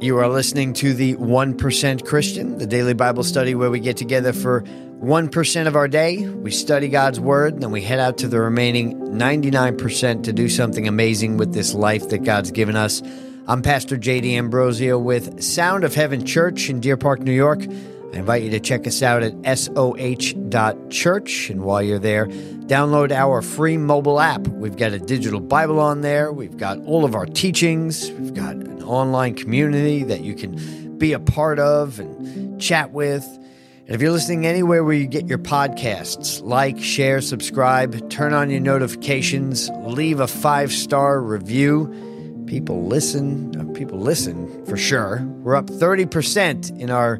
You 0.00 0.18
are 0.18 0.28
listening 0.28 0.74
to 0.74 0.94
the 0.94 1.16
1% 1.16 2.06
Christian, 2.06 2.58
the 2.58 2.68
daily 2.68 2.94
Bible 2.94 3.24
study 3.24 3.56
where 3.56 3.68
we 3.68 3.80
get 3.80 3.96
together 3.96 4.32
for 4.32 4.60
1% 4.60 5.66
of 5.66 5.74
our 5.74 5.88
day. 5.88 6.24
We 6.24 6.52
study 6.52 6.86
God's 6.86 7.18
Word, 7.18 7.60
then 7.60 7.72
we 7.72 7.82
head 7.82 7.98
out 7.98 8.16
to 8.18 8.28
the 8.28 8.38
remaining 8.38 8.96
99% 8.96 10.22
to 10.22 10.32
do 10.32 10.48
something 10.48 10.86
amazing 10.86 11.36
with 11.36 11.52
this 11.52 11.74
life 11.74 12.10
that 12.10 12.22
God's 12.22 12.52
given 12.52 12.76
us. 12.76 13.02
I'm 13.48 13.60
Pastor 13.60 13.96
Jay 13.96 14.20
D'Ambrosio 14.20 15.00
with 15.00 15.42
Sound 15.42 15.82
of 15.82 15.96
Heaven 15.96 16.24
Church 16.24 16.70
in 16.70 16.78
Deer 16.78 16.96
Park, 16.96 17.18
New 17.18 17.32
York. 17.32 17.62
I 17.64 18.18
invite 18.18 18.44
you 18.44 18.50
to 18.50 18.60
check 18.60 18.86
us 18.86 19.02
out 19.02 19.24
at 19.24 19.58
soh.church. 19.58 21.50
And 21.50 21.64
while 21.64 21.82
you're 21.82 21.98
there, 21.98 22.26
download 22.26 23.10
our 23.10 23.42
free 23.42 23.76
mobile 23.76 24.20
app. 24.20 24.46
We've 24.46 24.76
got 24.76 24.92
a 24.92 25.00
digital 25.00 25.40
Bible 25.40 25.80
on 25.80 26.02
there. 26.02 26.32
We've 26.32 26.56
got 26.56 26.78
all 26.84 27.04
of 27.04 27.16
our 27.16 27.26
teachings. 27.26 28.12
We've 28.12 28.32
got 28.32 28.77
online 28.88 29.34
community 29.34 30.02
that 30.04 30.22
you 30.22 30.34
can 30.34 30.96
be 30.98 31.12
a 31.12 31.20
part 31.20 31.58
of 31.58 32.00
and 32.00 32.60
chat 32.60 32.92
with. 32.92 33.24
And 33.24 33.94
if 33.94 34.02
you're 34.02 34.10
listening 34.10 34.46
anywhere 34.46 34.84
where 34.84 34.94
you 34.94 35.06
get 35.06 35.26
your 35.26 35.38
podcasts, 35.38 36.42
like, 36.42 36.78
share, 36.78 37.20
subscribe, 37.20 38.10
turn 38.10 38.34
on 38.34 38.50
your 38.50 38.60
notifications, 38.60 39.70
leave 39.70 40.20
a 40.20 40.26
five 40.26 40.72
star 40.72 41.20
review. 41.20 42.44
People 42.46 42.86
listen. 42.86 43.54
Uh, 43.58 43.72
people 43.72 43.98
listen 43.98 44.66
for 44.66 44.76
sure. 44.76 45.22
We're 45.22 45.56
up 45.56 45.66
30% 45.66 46.78
in 46.78 46.90
our 46.90 47.18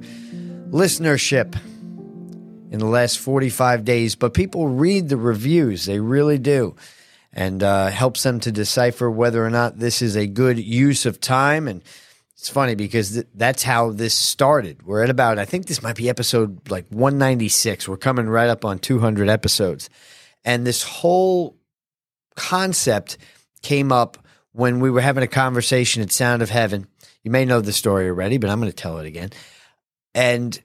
listenership 0.70 1.58
in 2.70 2.78
the 2.78 2.86
last 2.86 3.18
45 3.18 3.84
days, 3.84 4.14
but 4.14 4.34
people 4.34 4.68
read 4.68 5.08
the 5.08 5.16
reviews. 5.16 5.86
They 5.86 6.00
really 6.00 6.38
do. 6.38 6.76
And 7.32 7.62
uh, 7.62 7.88
helps 7.88 8.22
them 8.22 8.40
to 8.40 8.52
decipher 8.52 9.10
whether 9.10 9.44
or 9.44 9.50
not 9.50 9.78
this 9.78 10.02
is 10.02 10.16
a 10.16 10.26
good 10.26 10.58
use 10.58 11.06
of 11.06 11.20
time. 11.20 11.68
And 11.68 11.82
it's 12.34 12.48
funny 12.48 12.74
because 12.74 13.12
th- 13.12 13.26
that's 13.34 13.62
how 13.62 13.92
this 13.92 14.14
started. 14.14 14.82
We're 14.84 15.04
at 15.04 15.10
about, 15.10 15.38
I 15.38 15.44
think 15.44 15.66
this 15.66 15.82
might 15.82 15.96
be 15.96 16.08
episode 16.08 16.70
like 16.70 16.86
196. 16.88 17.86
We're 17.86 17.96
coming 17.98 18.28
right 18.28 18.48
up 18.48 18.64
on 18.64 18.78
200 18.78 19.28
episodes. 19.28 19.90
And 20.44 20.66
this 20.66 20.82
whole 20.82 21.58
concept 22.34 23.18
came 23.62 23.92
up 23.92 24.18
when 24.52 24.80
we 24.80 24.90
were 24.90 25.02
having 25.02 25.22
a 25.22 25.28
conversation 25.28 26.02
at 26.02 26.10
Sound 26.10 26.42
of 26.42 26.50
Heaven. 26.50 26.86
You 27.22 27.30
may 27.30 27.44
know 27.44 27.60
the 27.60 27.72
story 27.72 28.08
already, 28.08 28.38
but 28.38 28.48
I'm 28.48 28.58
going 28.58 28.72
to 28.72 28.76
tell 28.76 28.98
it 28.98 29.06
again 29.06 29.30
and 30.18 30.60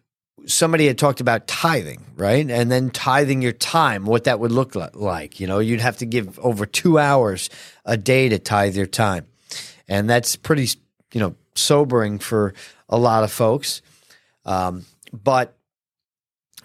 somebody 0.45 0.88
had 0.88 0.98
talked 0.98 1.22
about 1.22 1.48
tithing, 1.48 2.06
right? 2.16 2.50
And 2.50 2.72
then 2.72 2.89
tithing 2.89 3.42
your 3.42 3.52
time, 3.52 4.06
what 4.06 4.26
that 4.26 4.39
would 4.39 4.52
look 4.52 4.76
like. 4.76 5.39
You 5.39 5.48
know, 5.48 5.59
you'd 5.59 5.81
have 5.81 5.98
to 5.98 6.06
give 6.06 6.38
over 6.39 6.66
two 6.66 7.00
hours 7.00 7.50
a 7.86 7.98
day 7.98 8.30
to 8.30 8.39
tithe 8.39 8.76
your 8.76 8.86
time. 8.86 9.26
And 9.88 10.09
that's 10.09 10.36
pretty, 10.36 10.70
you 11.14 11.20
know, 11.20 11.36
sobering 11.56 12.20
for 12.20 12.54
a 12.89 12.98
lot 12.98 13.23
of 13.23 13.31
folks. 13.31 13.81
Um, 14.45 14.86
but 15.11 15.56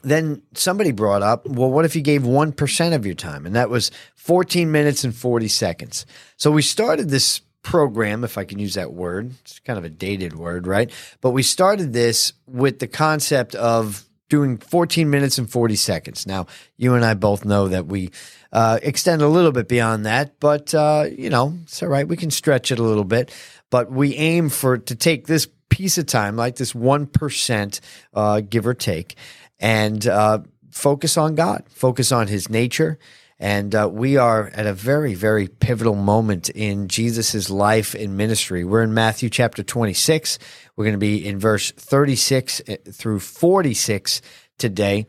then 0.02 0.42
somebody 0.54 0.92
brought 0.92 1.22
up, 1.22 1.46
well, 1.46 1.70
what 1.70 1.84
if 1.84 1.96
you 1.96 2.02
gave 2.02 2.22
1% 2.22 2.94
of 2.94 3.04
your 3.04 3.14
time? 3.14 3.46
And 3.46 3.54
that 3.56 3.70
was 3.70 3.90
14 4.14 4.70
minutes 4.70 5.04
and 5.04 5.14
40 5.14 5.48
seconds. 5.48 6.06
So 6.36 6.50
we 6.50 6.62
started 6.62 7.08
this 7.08 7.40
program, 7.68 8.24
if 8.24 8.38
I 8.38 8.44
can 8.44 8.58
use 8.58 8.74
that 8.74 8.94
word. 8.94 9.34
It's 9.42 9.58
kind 9.58 9.78
of 9.78 9.84
a 9.84 9.90
dated 9.90 10.34
word, 10.34 10.66
right? 10.66 10.90
But 11.20 11.32
we 11.32 11.42
started 11.42 11.92
this 11.92 12.32
with 12.46 12.78
the 12.78 12.86
concept 12.86 13.54
of 13.54 14.06
doing 14.30 14.56
14 14.56 15.10
minutes 15.10 15.36
and 15.36 15.50
40 15.50 15.76
seconds. 15.76 16.26
Now, 16.26 16.46
you 16.78 16.94
and 16.94 17.04
I 17.04 17.12
both 17.12 17.44
know 17.44 17.68
that 17.68 17.84
we 17.84 18.10
uh, 18.54 18.78
extend 18.82 19.20
a 19.20 19.28
little 19.28 19.52
bit 19.52 19.68
beyond 19.68 20.06
that, 20.06 20.40
but 20.40 20.74
uh, 20.74 21.08
you 21.10 21.28
know, 21.28 21.58
it's 21.64 21.82
all 21.82 21.90
right. 21.90 22.08
We 22.08 22.16
can 22.16 22.30
stretch 22.30 22.72
it 22.72 22.78
a 22.78 22.82
little 22.82 23.04
bit, 23.04 23.34
but 23.68 23.92
we 23.92 24.14
aim 24.14 24.48
for 24.48 24.78
to 24.78 24.94
take 24.94 25.26
this 25.26 25.46
piece 25.68 25.98
of 25.98 26.06
time, 26.06 26.36
like 26.36 26.56
this 26.56 26.74
one 26.74 27.04
percent, 27.04 27.82
uh, 28.14 28.40
give 28.40 28.66
or 28.66 28.72
take, 28.72 29.14
and 29.60 30.06
uh, 30.06 30.38
focus 30.70 31.18
on 31.18 31.34
God, 31.34 31.64
focus 31.68 32.12
on 32.12 32.28
His 32.28 32.48
nature 32.48 32.98
and 33.40 33.72
uh, 33.74 33.88
we 33.90 34.16
are 34.16 34.48
at 34.52 34.66
a 34.66 34.74
very, 34.74 35.14
very 35.14 35.46
pivotal 35.46 35.94
moment 35.94 36.48
in 36.50 36.88
Jesus' 36.88 37.48
life 37.48 37.94
and 37.94 38.16
ministry. 38.16 38.64
We're 38.64 38.82
in 38.82 38.94
Matthew 38.94 39.30
chapter 39.30 39.62
26. 39.62 40.40
We're 40.74 40.84
going 40.84 40.94
to 40.94 40.98
be 40.98 41.24
in 41.24 41.38
verse 41.38 41.70
36 41.70 42.62
uh, 42.68 42.76
through 42.90 43.20
46 43.20 44.22
today. 44.58 45.06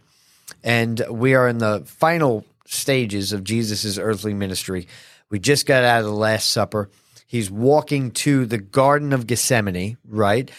And 0.63 1.01
we 1.09 1.33
are 1.33 1.47
in 1.47 1.57
the 1.57 1.83
final 1.85 2.45
stages 2.65 3.33
of 3.33 3.43
Jesus' 3.43 3.97
earthly 3.97 4.35
ministry. 4.35 4.87
We 5.31 5.39
just 5.39 5.65
got 5.65 5.83
out 5.83 6.01
of 6.01 6.05
the 6.05 6.11
Last 6.11 6.51
Supper. 6.51 6.89
He's 7.25 7.49
walking 7.49 8.11
to 8.11 8.45
the 8.45 8.57
Garden 8.59 9.11
of 9.11 9.25
Gethsemane, 9.25 9.97
right? 10.07 10.51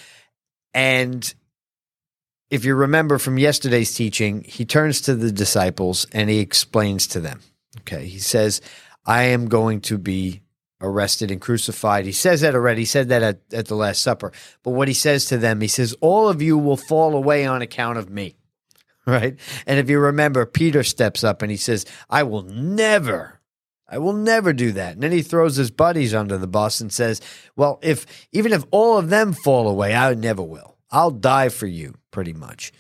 And 0.74 1.32
if 2.50 2.64
you 2.64 2.74
remember 2.74 3.18
from 3.18 3.38
yesterday's 3.38 3.94
teaching, 3.94 4.42
he 4.42 4.64
turns 4.64 5.00
to 5.02 5.14
the 5.14 5.30
disciples 5.30 6.06
and 6.12 6.28
he 6.28 6.40
explains 6.40 7.06
to 7.08 7.20
them 7.20 7.40
Okay. 7.78 8.06
He 8.06 8.18
says, 8.18 8.60
I 9.06 9.24
am 9.24 9.48
going 9.48 9.80
to 9.82 9.98
be 9.98 10.42
arrested 10.80 11.30
and 11.30 11.40
crucified. 11.40 12.06
He 12.06 12.12
says 12.12 12.40
that 12.40 12.54
already. 12.54 12.82
He 12.82 12.86
said 12.86 13.08
that 13.08 13.22
at, 13.22 13.40
at 13.52 13.66
the 13.66 13.74
Last 13.74 14.02
Supper. 14.02 14.32
But 14.62 14.70
what 14.72 14.88
he 14.88 14.94
says 14.94 15.26
to 15.26 15.38
them, 15.38 15.60
he 15.60 15.68
says, 15.68 15.94
All 16.00 16.28
of 16.28 16.40
you 16.40 16.56
will 16.56 16.76
fall 16.76 17.14
away 17.14 17.46
on 17.46 17.62
account 17.62 17.98
of 17.98 18.10
me. 18.10 18.36
Right. 19.06 19.40
And 19.66 19.80
if 19.80 19.88
you 19.88 19.98
remember, 19.98 20.44
Peter 20.44 20.84
steps 20.84 21.24
up 21.24 21.40
and 21.40 21.50
he 21.50 21.56
says, 21.56 21.86
I 22.10 22.22
will 22.22 22.42
never, 22.42 23.40
I 23.88 23.96
will 23.98 24.12
never 24.12 24.52
do 24.52 24.72
that. 24.72 24.92
And 24.92 25.02
then 25.02 25.10
he 25.10 25.22
throws 25.22 25.56
his 25.56 25.70
buddies 25.70 26.14
under 26.14 26.36
the 26.36 26.46
bus 26.46 26.82
and 26.82 26.92
says, 26.92 27.20
Well, 27.56 27.80
if 27.82 28.06
even 28.30 28.52
if 28.52 28.62
all 28.70 28.98
of 28.98 29.08
them 29.08 29.32
fall 29.32 29.68
away, 29.68 29.94
I 29.94 30.12
never 30.14 30.42
will. 30.42 30.76
I'll 30.90 31.10
die 31.10 31.48
for 31.48 31.66
you, 31.66 31.96
pretty 32.10 32.34
much. 32.34 32.72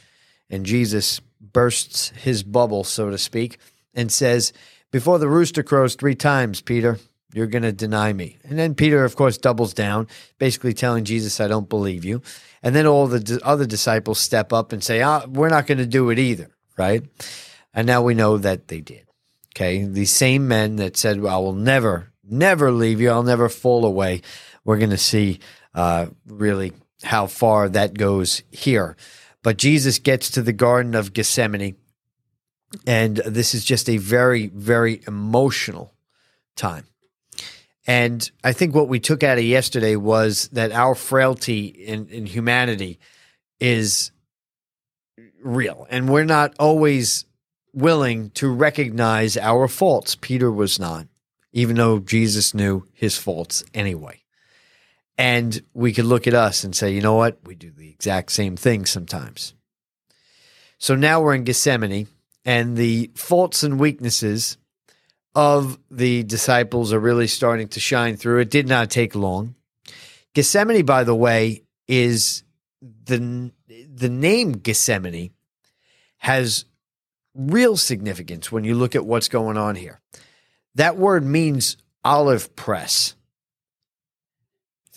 And 0.50 0.66
Jesus 0.66 1.20
bursts 1.40 2.10
his 2.10 2.42
bubble, 2.42 2.84
so 2.84 3.10
to 3.10 3.18
speak, 3.18 3.58
and 3.94 4.12
says, 4.12 4.52
before 4.90 5.18
the 5.18 5.28
rooster 5.28 5.62
crows 5.62 5.94
three 5.94 6.14
times, 6.14 6.60
Peter, 6.60 6.98
you're 7.32 7.46
going 7.46 7.62
to 7.62 7.72
deny 7.72 8.12
me. 8.12 8.38
And 8.44 8.58
then 8.58 8.74
Peter, 8.74 9.04
of 9.04 9.16
course, 9.16 9.38
doubles 9.38 9.72
down, 9.72 10.08
basically 10.38 10.74
telling 10.74 11.04
Jesus, 11.04 11.40
I 11.40 11.48
don't 11.48 11.68
believe 11.68 12.04
you. 12.04 12.22
And 12.62 12.74
then 12.74 12.86
all 12.86 13.06
the 13.06 13.40
other 13.44 13.66
disciples 13.66 14.18
step 14.18 14.52
up 14.52 14.72
and 14.72 14.82
say, 14.82 15.00
ah, 15.02 15.24
we're 15.26 15.48
not 15.48 15.66
going 15.66 15.78
to 15.78 15.86
do 15.86 16.10
it 16.10 16.18
either, 16.18 16.50
right? 16.76 17.04
And 17.72 17.86
now 17.86 18.02
we 18.02 18.14
know 18.14 18.36
that 18.38 18.68
they 18.68 18.80
did. 18.80 19.06
Okay. 19.54 19.84
These 19.84 20.10
same 20.10 20.48
men 20.48 20.76
that 20.76 20.96
said, 20.96 21.20
well, 21.20 21.34
I 21.34 21.38
will 21.38 21.52
never, 21.52 22.12
never 22.24 22.70
leave 22.70 23.00
you. 23.00 23.10
I'll 23.10 23.22
never 23.22 23.48
fall 23.48 23.84
away. 23.84 24.22
We're 24.64 24.78
going 24.78 24.90
to 24.90 24.98
see 24.98 25.40
uh, 25.74 26.06
really 26.26 26.72
how 27.02 27.26
far 27.26 27.68
that 27.68 27.94
goes 27.94 28.42
here. 28.50 28.96
But 29.42 29.56
Jesus 29.56 29.98
gets 29.98 30.30
to 30.30 30.42
the 30.42 30.52
Garden 30.52 30.94
of 30.94 31.12
Gethsemane 31.12 31.76
and 32.86 33.16
this 33.16 33.54
is 33.54 33.64
just 33.64 33.88
a 33.88 33.96
very, 33.96 34.46
very 34.48 35.02
emotional 35.06 35.92
time. 36.56 36.86
And 37.86 38.30
I 38.44 38.52
think 38.52 38.74
what 38.74 38.88
we 38.88 39.00
took 39.00 39.22
out 39.22 39.38
of 39.38 39.44
yesterday 39.44 39.96
was 39.96 40.48
that 40.52 40.70
our 40.70 40.94
frailty 40.94 41.66
in, 41.66 42.06
in 42.08 42.26
humanity 42.26 43.00
is 43.58 44.12
real. 45.42 45.86
And 45.90 46.08
we're 46.08 46.24
not 46.24 46.54
always 46.58 47.24
willing 47.72 48.30
to 48.30 48.48
recognize 48.52 49.36
our 49.36 49.66
faults. 49.66 50.14
Peter 50.14 50.52
was 50.52 50.78
not, 50.78 51.06
even 51.52 51.76
though 51.76 51.98
Jesus 51.98 52.54
knew 52.54 52.84
his 52.92 53.16
faults 53.16 53.64
anyway. 53.74 54.22
And 55.18 55.60
we 55.74 55.92
could 55.92 56.04
look 56.04 56.26
at 56.26 56.34
us 56.34 56.64
and 56.64 56.74
say, 56.74 56.92
you 56.92 57.00
know 57.00 57.14
what? 57.14 57.38
We 57.44 57.54
do 57.54 57.70
the 57.70 57.90
exact 57.90 58.32
same 58.32 58.56
thing 58.56 58.86
sometimes. 58.86 59.54
So 60.78 60.94
now 60.94 61.20
we're 61.20 61.34
in 61.34 61.44
Gethsemane 61.44 62.06
and 62.44 62.76
the 62.76 63.10
faults 63.14 63.62
and 63.62 63.78
weaknesses 63.78 64.56
of 65.34 65.78
the 65.90 66.22
disciples 66.24 66.92
are 66.92 67.00
really 67.00 67.26
starting 67.26 67.68
to 67.68 67.80
shine 67.80 68.16
through. 68.16 68.40
It 68.40 68.50
did 68.50 68.68
not 68.68 68.90
take 68.90 69.14
long. 69.14 69.54
Gethsemane, 70.34 70.84
by 70.84 71.04
the 71.04 71.14
way, 71.14 71.64
is 71.88 72.44
the 73.04 73.52
the 73.68 74.08
name 74.08 74.52
Gethsemane 74.52 75.30
has 76.18 76.64
real 77.34 77.76
significance 77.76 78.50
when 78.50 78.64
you 78.64 78.74
look 78.74 78.94
at 78.94 79.06
what's 79.06 79.28
going 79.28 79.56
on 79.56 79.76
here. 79.76 80.00
That 80.74 80.96
word 80.96 81.24
means 81.24 81.76
olive 82.04 82.54
press. 82.56 83.14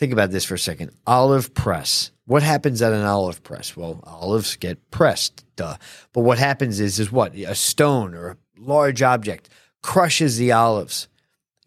Think 0.03 0.11
about 0.11 0.31
this 0.31 0.43
for 0.43 0.55
a 0.55 0.59
second. 0.59 0.91
Olive 1.07 1.53
press. 1.53 2.11
What 2.25 2.43
happens 2.43 2.81
at 2.81 2.91
an 2.91 3.05
olive 3.05 3.41
press? 3.41 3.77
Well, 3.77 4.01
olives 4.03 4.57
get 4.57 4.91
pressed, 4.91 5.45
duh. 5.55 5.77
But 6.11 6.23
what 6.23 6.37
happens 6.37 6.81
is 6.81 6.99
is 6.99 7.09
what? 7.09 7.33
A 7.35 7.55
stone 7.55 8.13
or 8.13 8.31
a 8.31 8.37
large 8.57 9.01
object 9.01 9.47
crushes 9.81 10.37
the 10.37 10.51
olives 10.51 11.07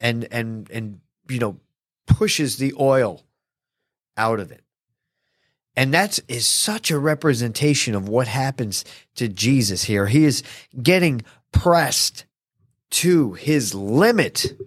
and 0.02 0.28
and 0.30 0.70
and 0.70 1.00
you 1.30 1.38
know 1.38 1.56
pushes 2.06 2.58
the 2.58 2.74
oil 2.78 3.22
out 4.18 4.38
of 4.38 4.52
it. 4.52 4.62
And 5.74 5.94
that 5.94 6.18
is 6.28 6.44
such 6.44 6.90
a 6.90 6.98
representation 6.98 7.94
of 7.94 8.06
what 8.06 8.28
happens 8.28 8.84
to 9.14 9.28
Jesus 9.28 9.84
here. 9.84 10.08
He 10.08 10.26
is 10.26 10.42
getting 10.82 11.22
pressed 11.52 12.26
to 12.90 13.32
his 13.32 13.74
limit 13.74 14.58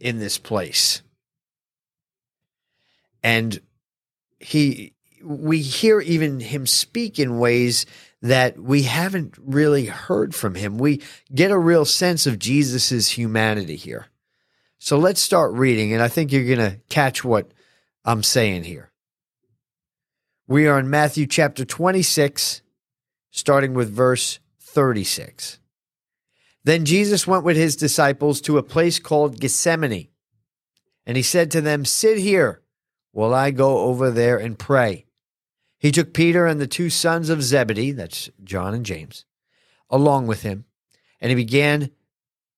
in 0.00 0.18
this 0.18 0.38
place. 0.38 1.02
And 3.22 3.60
he 4.40 4.94
we 5.24 5.60
hear 5.60 6.00
even 6.00 6.40
him 6.40 6.66
speak 6.66 7.18
in 7.18 7.38
ways 7.38 7.86
that 8.22 8.58
we 8.58 8.82
haven't 8.82 9.34
really 9.38 9.86
heard 9.86 10.34
from 10.34 10.54
him. 10.54 10.78
We 10.78 11.02
get 11.34 11.50
a 11.50 11.58
real 11.58 11.84
sense 11.84 12.26
of 12.26 12.38
Jesus's 12.38 13.10
humanity 13.10 13.76
here. 13.76 14.06
So 14.78 14.98
let's 14.98 15.20
start 15.20 15.52
reading, 15.52 15.92
and 15.92 16.02
I 16.02 16.08
think 16.08 16.32
you're 16.32 16.56
going 16.56 16.70
to 16.70 16.80
catch 16.88 17.22
what 17.22 17.52
I'm 18.04 18.22
saying 18.22 18.64
here. 18.64 18.90
We 20.48 20.66
are 20.66 20.78
in 20.78 20.90
Matthew 20.90 21.26
chapter 21.26 21.64
26, 21.64 22.62
starting 23.30 23.74
with 23.74 23.94
verse 23.94 24.40
36. 24.60 25.58
Then 26.64 26.84
Jesus 26.84 27.26
went 27.26 27.44
with 27.44 27.56
his 27.56 27.76
disciples 27.76 28.40
to 28.42 28.58
a 28.58 28.62
place 28.62 28.98
called 28.98 29.40
Gethsemane, 29.40 30.08
and 31.06 31.16
he 31.16 31.22
said 31.22 31.50
to 31.52 31.60
them, 31.60 31.84
Sit 31.84 32.18
here 32.18 32.61
while 33.12 33.32
I 33.32 33.50
go 33.50 33.78
over 33.78 34.10
there 34.10 34.36
and 34.36 34.58
pray. 34.58 35.06
He 35.78 35.92
took 35.92 36.12
Peter 36.12 36.46
and 36.46 36.60
the 36.60 36.66
two 36.66 36.90
sons 36.90 37.28
of 37.28 37.42
Zebedee, 37.42 37.92
that's 37.92 38.30
John 38.42 38.74
and 38.74 38.84
James, 38.84 39.24
along 39.90 40.26
with 40.26 40.42
him, 40.42 40.64
and 41.20 41.30
he 41.30 41.36
began 41.36 41.90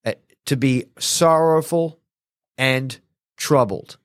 uh, 0.04 0.12
to 0.46 0.56
be 0.56 0.86
sorrowful 0.98 2.00
and 2.56 2.98
troubled. 3.36 3.98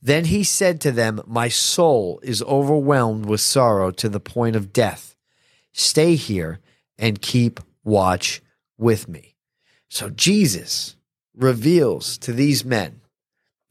Then 0.00 0.26
he 0.26 0.44
said 0.44 0.80
to 0.82 0.92
them, 0.92 1.20
My 1.26 1.48
soul 1.48 2.20
is 2.22 2.42
overwhelmed 2.42 3.26
with 3.26 3.40
sorrow 3.40 3.90
to 3.92 4.08
the 4.08 4.20
point 4.20 4.54
of 4.54 4.72
death. 4.72 5.16
Stay 5.72 6.14
here 6.14 6.60
and 6.98 7.20
keep 7.20 7.60
watch 7.84 8.40
with 8.78 9.08
me. 9.08 9.34
So 9.88 10.10
Jesus 10.10 10.96
reveals 11.34 12.18
to 12.18 12.32
these 12.32 12.64
men, 12.64 13.00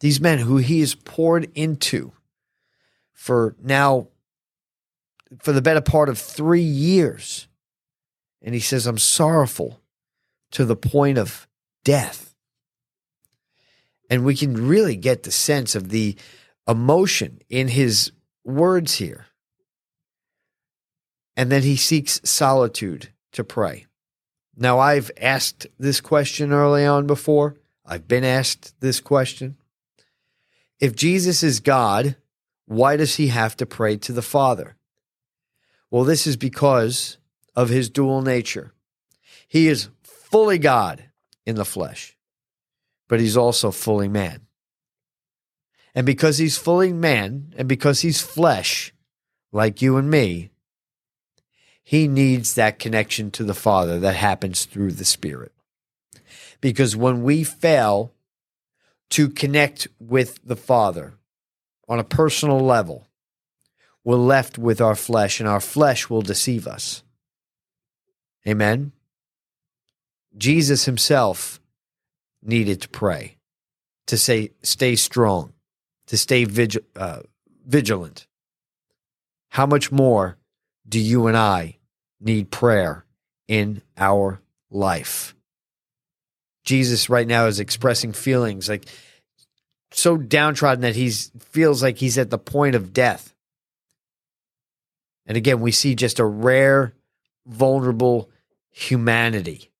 these 0.05 0.21
men 0.21 0.37
who 0.37 0.57
he 0.57 0.81
has 0.81 0.93
poured 0.93 1.49
into 1.55 2.11
for 3.11 3.55
now 3.63 4.07
for 5.41 5.51
the 5.51 5.63
better 5.63 5.81
part 5.81 6.09
of 6.09 6.19
three 6.19 6.61
years. 6.61 7.47
And 8.43 8.53
he 8.53 8.61
says, 8.61 8.85
I'm 8.85 8.99
sorrowful 8.99 9.81
to 10.51 10.63
the 10.63 10.75
point 10.75 11.17
of 11.17 11.47
death. 11.83 12.35
And 14.07 14.23
we 14.23 14.35
can 14.35 14.67
really 14.67 14.95
get 14.95 15.23
the 15.23 15.31
sense 15.31 15.73
of 15.73 15.89
the 15.89 16.15
emotion 16.67 17.39
in 17.49 17.69
his 17.69 18.11
words 18.43 18.93
here. 18.97 19.25
And 21.35 21.51
then 21.51 21.63
he 21.63 21.77
seeks 21.77 22.21
solitude 22.23 23.09
to 23.31 23.43
pray. 23.43 23.87
Now, 24.55 24.77
I've 24.77 25.09
asked 25.19 25.65
this 25.79 25.99
question 25.99 26.51
early 26.51 26.85
on 26.85 27.07
before. 27.07 27.55
I've 27.83 28.07
been 28.07 28.23
asked 28.23 28.79
this 28.81 28.99
question. 28.99 29.57
If 30.79 30.95
Jesus 30.95 31.43
is 31.43 31.59
God, 31.59 32.15
why 32.65 32.97
does 32.97 33.15
he 33.15 33.27
have 33.27 33.55
to 33.57 33.65
pray 33.65 33.97
to 33.97 34.11
the 34.11 34.21
Father? 34.21 34.75
Well, 35.89 36.03
this 36.03 36.27
is 36.27 36.35
because 36.35 37.17
of 37.55 37.69
his 37.69 37.89
dual 37.89 38.21
nature. 38.21 38.73
He 39.47 39.67
is 39.67 39.89
fully 40.03 40.57
God 40.57 41.05
in 41.45 41.55
the 41.55 41.65
flesh, 41.65 42.17
but 43.07 43.19
he's 43.19 43.37
also 43.37 43.71
fully 43.71 44.07
man. 44.07 44.41
And 45.93 46.05
because 46.05 46.39
he's 46.39 46.57
fully 46.57 46.91
man 46.91 47.53
and 47.55 47.69
because 47.69 48.01
he's 48.01 48.21
flesh, 48.21 48.93
like 49.53 49.81
you 49.81 49.95
and 49.95 50.09
me, 50.09 50.49
he 51.81 52.07
needs 52.07 52.55
that 52.55 52.79
connection 52.79 53.31
to 53.31 53.43
the 53.43 53.53
Father 53.53 53.99
that 53.99 54.15
happens 54.15 54.65
through 54.65 54.91
the 54.91 55.05
Spirit. 55.05 55.53
Because 56.59 56.95
when 56.95 57.23
we 57.23 57.43
fail 57.43 58.11
to 59.11 59.29
connect 59.29 59.87
with 59.99 60.39
the 60.43 60.55
Father 60.55 61.13
on 61.87 61.99
a 61.99 62.03
personal 62.03 62.59
level, 62.59 63.07
we're 64.03 64.15
left 64.15 64.57
with 64.57 64.81
our 64.81 64.95
flesh, 64.95 65.39
and 65.39 65.49
our 65.49 65.59
flesh 65.59 66.09
will 66.09 66.21
deceive 66.21 66.67
us. 66.67 67.03
Amen. 68.47 68.91
Jesus 70.37 70.85
himself 70.85 71.59
needed 72.43 72.81
to 72.81 72.89
pray, 72.89 73.37
to 74.07 74.17
say, 74.17 74.51
stay 74.61 74.95
strong, 74.95 75.53
to 76.07 76.17
stay 76.17 76.43
vigil, 76.43 76.81
uh, 76.95 77.21
vigilant. 77.65 78.27
How 79.49 79.65
much 79.65 79.91
more 79.91 80.37
do 80.87 80.99
you 80.99 81.27
and 81.27 81.37
I 81.37 81.77
need 82.19 82.51
prayer 82.51 83.05
in 83.47 83.81
our 83.97 84.41
life? 84.69 85.35
Jesus 86.65 87.09
right 87.09 87.27
now 87.27 87.45
is 87.45 87.59
expressing 87.59 88.11
feelings 88.11 88.67
like 88.67 88.85
so 89.91 90.17
downtrodden 90.17 90.81
that 90.81 90.95
he 90.95 91.09
feels 91.09 91.81
like 91.81 91.97
he's 91.97 92.17
at 92.17 92.29
the 92.29 92.37
point 92.37 92.75
of 92.75 92.91
death. 92.91 93.33
And 95.25 95.37
again, 95.37 95.61
we 95.61 95.71
see 95.71 95.95
just 95.95 96.19
a 96.19 96.25
rare, 96.25 96.93
vulnerable 97.47 98.29
humanity 98.71 99.71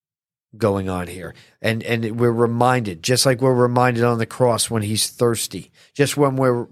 going 0.57 0.89
on 0.89 1.07
here. 1.07 1.35
And 1.61 1.83
and 1.83 2.19
we're 2.19 2.31
reminded, 2.31 3.03
just 3.03 3.25
like 3.25 3.41
we're 3.41 3.53
reminded 3.53 4.03
on 4.03 4.17
the 4.17 4.25
cross 4.25 4.69
when 4.69 4.83
he's 4.83 5.09
thirsty, 5.09 5.71
just 5.93 6.15
when 6.15 6.35
we're 6.37 6.67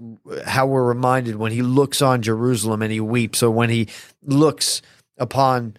how 0.46 0.66
we're 0.66 0.88
reminded 0.88 1.36
when 1.36 1.52
he 1.52 1.62
looks 1.62 2.02
on 2.02 2.22
Jerusalem 2.22 2.82
and 2.82 2.92
he 2.92 3.00
weeps, 3.00 3.44
or 3.44 3.52
when 3.52 3.70
he 3.70 3.90
looks 4.24 4.82
upon 5.18 5.76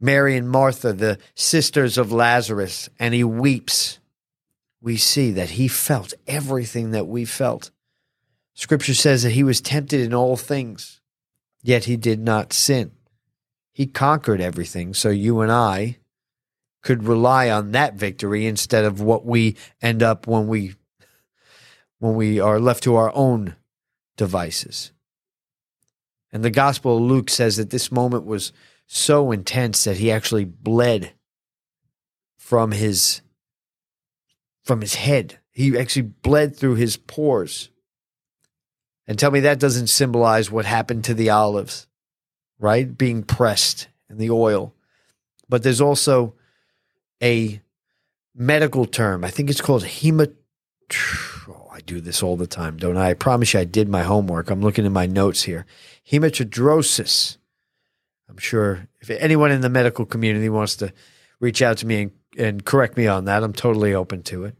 Mary 0.00 0.36
and 0.36 0.48
Martha, 0.48 0.92
the 0.92 1.18
sisters 1.34 1.96
of 1.96 2.12
Lazarus, 2.12 2.88
and 2.98 3.14
he 3.14 3.24
weeps. 3.24 3.98
We 4.80 4.96
see 4.96 5.30
that 5.32 5.50
he 5.50 5.68
felt 5.68 6.12
everything 6.26 6.90
that 6.90 7.06
we 7.06 7.24
felt. 7.24 7.70
Scripture 8.54 8.94
says 8.94 9.22
that 9.22 9.30
he 9.30 9.42
was 9.42 9.60
tempted 9.60 10.00
in 10.00 10.14
all 10.14 10.36
things, 10.36 11.00
yet 11.62 11.84
he 11.84 11.96
did 11.96 12.20
not 12.20 12.52
sin. 12.52 12.92
He 13.72 13.86
conquered 13.86 14.40
everything, 14.40 14.94
so 14.94 15.08
you 15.08 15.40
and 15.40 15.50
I 15.50 15.98
could 16.82 17.04
rely 17.04 17.50
on 17.50 17.72
that 17.72 17.94
victory 17.94 18.46
instead 18.46 18.84
of 18.84 19.00
what 19.00 19.24
we 19.24 19.56
end 19.82 20.02
up 20.02 20.26
when 20.26 20.46
we 20.46 20.74
when 21.98 22.14
we 22.14 22.38
are 22.38 22.60
left 22.60 22.84
to 22.84 22.96
our 22.96 23.10
own 23.14 23.56
devices. 24.16 24.92
And 26.30 26.44
the 26.44 26.50
Gospel 26.50 26.98
of 26.98 27.02
Luke 27.02 27.30
says 27.30 27.56
that 27.56 27.70
this 27.70 27.90
moment 27.90 28.26
was 28.26 28.52
so 28.86 29.32
intense 29.32 29.84
that 29.84 29.96
he 29.96 30.10
actually 30.10 30.44
bled 30.44 31.12
from 32.36 32.72
his 32.72 33.22
from 34.62 34.80
his 34.80 34.94
head. 34.94 35.38
He 35.50 35.78
actually 35.78 36.02
bled 36.02 36.56
through 36.56 36.74
his 36.76 36.96
pores. 36.96 37.70
And 39.06 39.18
tell 39.18 39.30
me 39.30 39.40
that 39.40 39.60
doesn't 39.60 39.88
symbolize 39.88 40.50
what 40.50 40.64
happened 40.64 41.04
to 41.04 41.14
the 41.14 41.30
olives, 41.30 41.86
right? 42.58 42.96
Being 42.96 43.22
pressed 43.22 43.88
in 44.08 44.18
the 44.18 44.30
oil. 44.30 44.74
But 45.48 45.62
there's 45.62 45.80
also 45.80 46.34
a 47.22 47.60
medical 48.34 48.86
term. 48.86 49.24
I 49.24 49.30
think 49.30 49.50
it's 49.50 49.60
called 49.60 49.84
hemat. 49.84 50.34
Oh, 51.48 51.68
I 51.70 51.80
do 51.80 52.00
this 52.00 52.22
all 52.22 52.36
the 52.36 52.46
time, 52.46 52.78
don't 52.78 52.96
I? 52.96 53.10
I 53.10 53.14
promise 53.14 53.54
you 53.54 53.60
I 53.60 53.64
did 53.64 53.88
my 53.88 54.02
homework. 54.02 54.50
I'm 54.50 54.62
looking 54.62 54.86
in 54.86 54.92
my 54.92 55.06
notes 55.06 55.42
here. 55.42 55.66
Hematidrosis. 56.10 57.36
I'm 58.28 58.38
sure 58.38 58.88
if 59.00 59.10
anyone 59.10 59.50
in 59.50 59.60
the 59.60 59.68
medical 59.68 60.06
community 60.06 60.48
wants 60.48 60.76
to 60.76 60.92
reach 61.40 61.62
out 61.62 61.78
to 61.78 61.86
me 61.86 62.02
and, 62.02 62.12
and 62.38 62.64
correct 62.64 62.96
me 62.96 63.06
on 63.06 63.26
that, 63.26 63.42
I'm 63.42 63.52
totally 63.52 63.94
open 63.94 64.22
to 64.24 64.44
it. 64.44 64.56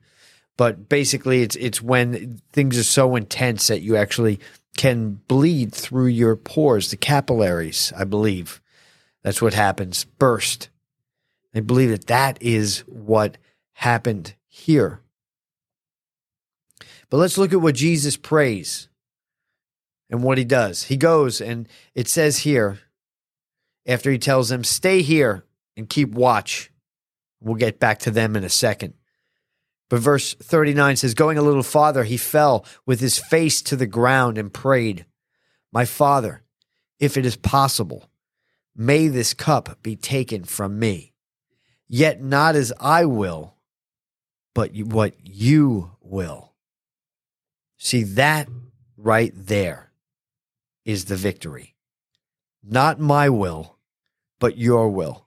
But 0.57 0.89
basically, 0.89 1.43
it's 1.43 1.57
it's 1.57 1.83
when 1.83 2.41
things 2.53 2.79
are 2.79 2.85
so 2.85 3.17
intense 3.17 3.67
that 3.67 3.83
you 3.83 3.97
actually 3.97 4.39
can 4.77 5.21
bleed 5.29 5.73
through 5.73 6.07
your 6.07 6.37
pores, 6.37 6.91
the 6.91 6.97
capillaries, 6.97 7.93
I 7.97 8.05
believe. 8.05 8.61
That's 9.23 9.43
what 9.43 9.55
happens. 9.55 10.05
Burst. 10.05 10.69
I 11.55 11.61
believe 11.61 11.91
that 11.91 12.07
that 12.09 12.39
is 12.41 12.81
what 12.81 13.39
happened 13.75 14.35
here. 14.49 15.01
But 17.11 17.19
let's 17.19 17.39
look 17.39 17.53
at 17.53 17.61
what 17.61 17.77
Jesus 17.77 18.17
prays 18.17 18.89
and 20.11 20.23
what 20.23 20.39
he 20.39 20.45
does. 20.45 20.85
He 20.85 20.97
goes 20.97 21.41
and 21.41 21.69
it 21.95 22.09
says 22.09 22.39
here, 22.39 22.81
after 23.87 24.11
he 24.11 24.19
tells 24.19 24.49
them, 24.49 24.65
stay 24.65 25.03
here 25.03 25.45
and 25.77 25.89
keep 25.89 26.11
watch. 26.11 26.71
We'll 27.41 27.57
get 27.57 27.79
back 27.79 27.99
to 28.01 28.11
them 28.11 28.37
in 28.37 28.45
a 28.45 28.49
second. 28.49 28.95
But 29.91 30.01
verse 30.01 30.35
39 30.35 30.97
says, 30.97 31.15
Going 31.15 31.39
a 31.39 31.43
little 31.43 31.63
farther, 31.63 32.05
he 32.05 32.17
fell 32.17 32.65
with 32.87 33.01
his 33.01 33.19
face 33.19 33.61
to 33.63 33.77
the 33.77 33.87
ground 33.87 34.39
and 34.39 34.53
prayed, 34.53 35.07
My 35.73 35.85
father, 35.85 36.43
if 36.99 37.17
it 37.17 37.27
is 37.27 37.37
possible, 37.37 38.09
may 38.75 39.09
this 39.09 39.35
cup 39.35 39.83
be 39.83 39.97
taken 39.97 40.45
from 40.45 40.79
me. 40.79 41.13
Yet 41.87 42.23
not 42.23 42.57
as 42.57 42.73
I 42.81 43.05
will, 43.05 43.55
but 44.55 44.75
what 44.75 45.15
you 45.23 45.93
will. 46.01 46.55
See, 47.77 48.05
that 48.05 48.49
right 48.97 49.33
there 49.35 49.93
is 50.85 51.05
the 51.05 51.17
victory. 51.17 51.75
Not 52.63 52.99
my 52.99 53.29
will, 53.29 53.74
but 54.45 54.59
your 54.59 54.91
will. 54.91 55.25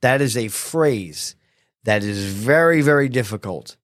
That 0.00 0.20
is 0.20 0.36
a 0.36 0.48
phrase 0.48 1.36
that 1.84 2.02
is 2.02 2.34
very, 2.34 2.82
very 2.82 3.08
difficult 3.08 3.76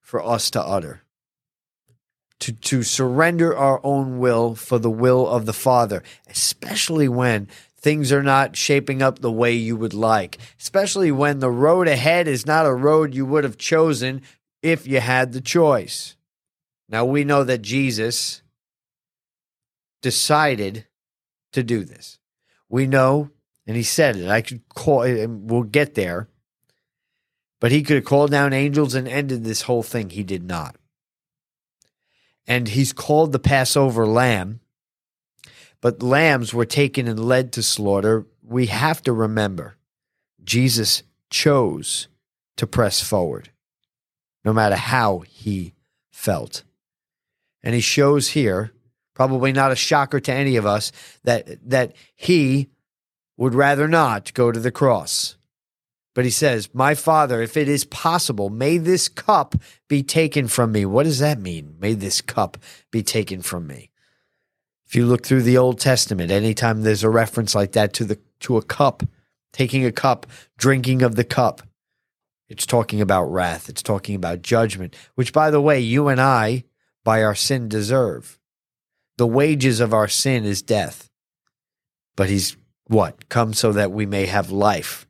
for 0.00 0.24
us 0.24 0.50
to 0.52 0.60
utter. 0.62 1.02
to, 2.40 2.52
to 2.52 2.82
surrender 2.82 3.56
our 3.56 3.80
own 3.84 4.18
will 4.18 4.54
for 4.54 4.78
the 4.78 4.90
will 4.90 5.28
of 5.28 5.46
the 5.46 5.52
Father, 5.52 6.02
especially 6.26 7.08
when 7.08 7.48
things 7.76 8.10
are 8.12 8.22
not 8.22 8.56
shaping 8.56 9.02
up 9.02 9.18
the 9.18 9.30
way 9.30 9.52
you 9.52 9.76
would 9.76 9.94
like, 9.94 10.38
especially 10.58 11.12
when 11.12 11.38
the 11.38 11.50
road 11.50 11.86
ahead 11.86 12.26
is 12.26 12.46
not 12.46 12.66
a 12.66 12.74
road 12.74 13.14
you 13.14 13.26
would 13.26 13.44
have 13.44 13.58
chosen 13.58 14.22
if 14.62 14.86
you 14.86 15.00
had 15.00 15.32
the 15.32 15.40
choice. 15.40 16.16
Now, 16.88 17.04
we 17.04 17.24
know 17.24 17.44
that 17.44 17.62
Jesus 17.62 18.42
decided 20.02 20.86
to 21.52 21.62
do 21.62 21.84
this. 21.84 22.18
We 22.68 22.86
know, 22.86 23.30
and 23.66 23.76
he 23.76 23.82
said 23.82 24.16
it, 24.16 24.28
I 24.28 24.40
could 24.40 24.62
call, 24.68 25.02
and 25.02 25.50
we'll 25.50 25.62
get 25.62 25.94
there, 25.94 26.28
but 27.60 27.72
he 27.72 27.82
could 27.82 27.96
have 27.96 28.04
called 28.04 28.30
down 28.30 28.52
angels 28.52 28.94
and 28.94 29.06
ended 29.06 29.44
this 29.44 29.62
whole 29.62 29.82
thing. 29.82 30.10
He 30.10 30.22
did 30.22 30.42
not. 30.42 30.76
And 32.46 32.68
he's 32.68 32.92
called 32.92 33.32
the 33.32 33.38
Passover 33.38 34.06
lamb 34.06 34.60
but 35.80 36.02
lambs 36.02 36.52
were 36.52 36.66
taken 36.66 37.08
and 37.08 37.18
led 37.18 37.52
to 37.52 37.62
slaughter, 37.62 38.26
we 38.42 38.66
have 38.66 39.02
to 39.02 39.12
remember 39.12 39.76
Jesus 40.42 41.02
chose 41.30 42.08
to 42.56 42.66
press 42.66 43.00
forward, 43.02 43.50
no 44.44 44.52
matter 44.52 44.76
how 44.76 45.20
he 45.20 45.74
felt. 46.10 46.64
And 47.62 47.74
he 47.74 47.80
shows 47.80 48.28
here, 48.28 48.72
probably 49.14 49.52
not 49.52 49.72
a 49.72 49.76
shocker 49.76 50.20
to 50.20 50.32
any 50.32 50.56
of 50.56 50.66
us, 50.66 50.92
that, 51.24 51.48
that 51.68 51.94
he 52.14 52.68
would 53.40 53.54
rather 53.54 53.88
not 53.88 54.34
go 54.34 54.52
to 54.52 54.60
the 54.60 54.70
cross. 54.70 55.36
But 56.14 56.26
he 56.26 56.30
says, 56.30 56.68
My 56.74 56.94
Father, 56.94 57.40
if 57.40 57.56
it 57.56 57.70
is 57.70 57.86
possible, 57.86 58.50
may 58.50 58.76
this 58.76 59.08
cup 59.08 59.54
be 59.88 60.02
taken 60.02 60.46
from 60.46 60.72
me. 60.72 60.84
What 60.84 61.04
does 61.04 61.20
that 61.20 61.40
mean? 61.40 61.76
May 61.80 61.94
this 61.94 62.20
cup 62.20 62.58
be 62.90 63.02
taken 63.02 63.40
from 63.40 63.66
me. 63.66 63.90
If 64.86 64.94
you 64.94 65.06
look 65.06 65.24
through 65.24 65.42
the 65.42 65.56
Old 65.56 65.80
Testament, 65.80 66.30
anytime 66.30 66.82
there's 66.82 67.02
a 67.02 67.08
reference 67.08 67.54
like 67.54 67.72
that 67.72 67.94
to 67.94 68.04
the 68.04 68.18
to 68.40 68.58
a 68.58 68.62
cup, 68.62 69.04
taking 69.54 69.86
a 69.86 69.92
cup, 69.92 70.26
drinking 70.58 71.00
of 71.00 71.14
the 71.14 71.24
cup, 71.24 71.62
it's 72.50 72.66
talking 72.66 73.00
about 73.00 73.32
wrath. 73.32 73.70
It's 73.70 73.82
talking 73.82 74.16
about 74.16 74.42
judgment, 74.42 74.94
which 75.14 75.32
by 75.32 75.50
the 75.50 75.62
way, 75.62 75.80
you 75.80 76.08
and 76.08 76.20
I 76.20 76.64
by 77.04 77.22
our 77.22 77.34
sin 77.34 77.70
deserve. 77.70 78.38
The 79.16 79.26
wages 79.26 79.80
of 79.80 79.94
our 79.94 80.08
sin 80.08 80.44
is 80.44 80.60
death. 80.60 81.08
But 82.16 82.28
he's 82.28 82.56
what? 82.90 83.28
Come 83.28 83.54
so 83.54 83.72
that 83.72 83.92
we 83.92 84.04
may 84.04 84.26
have 84.26 84.50
life 84.50 85.06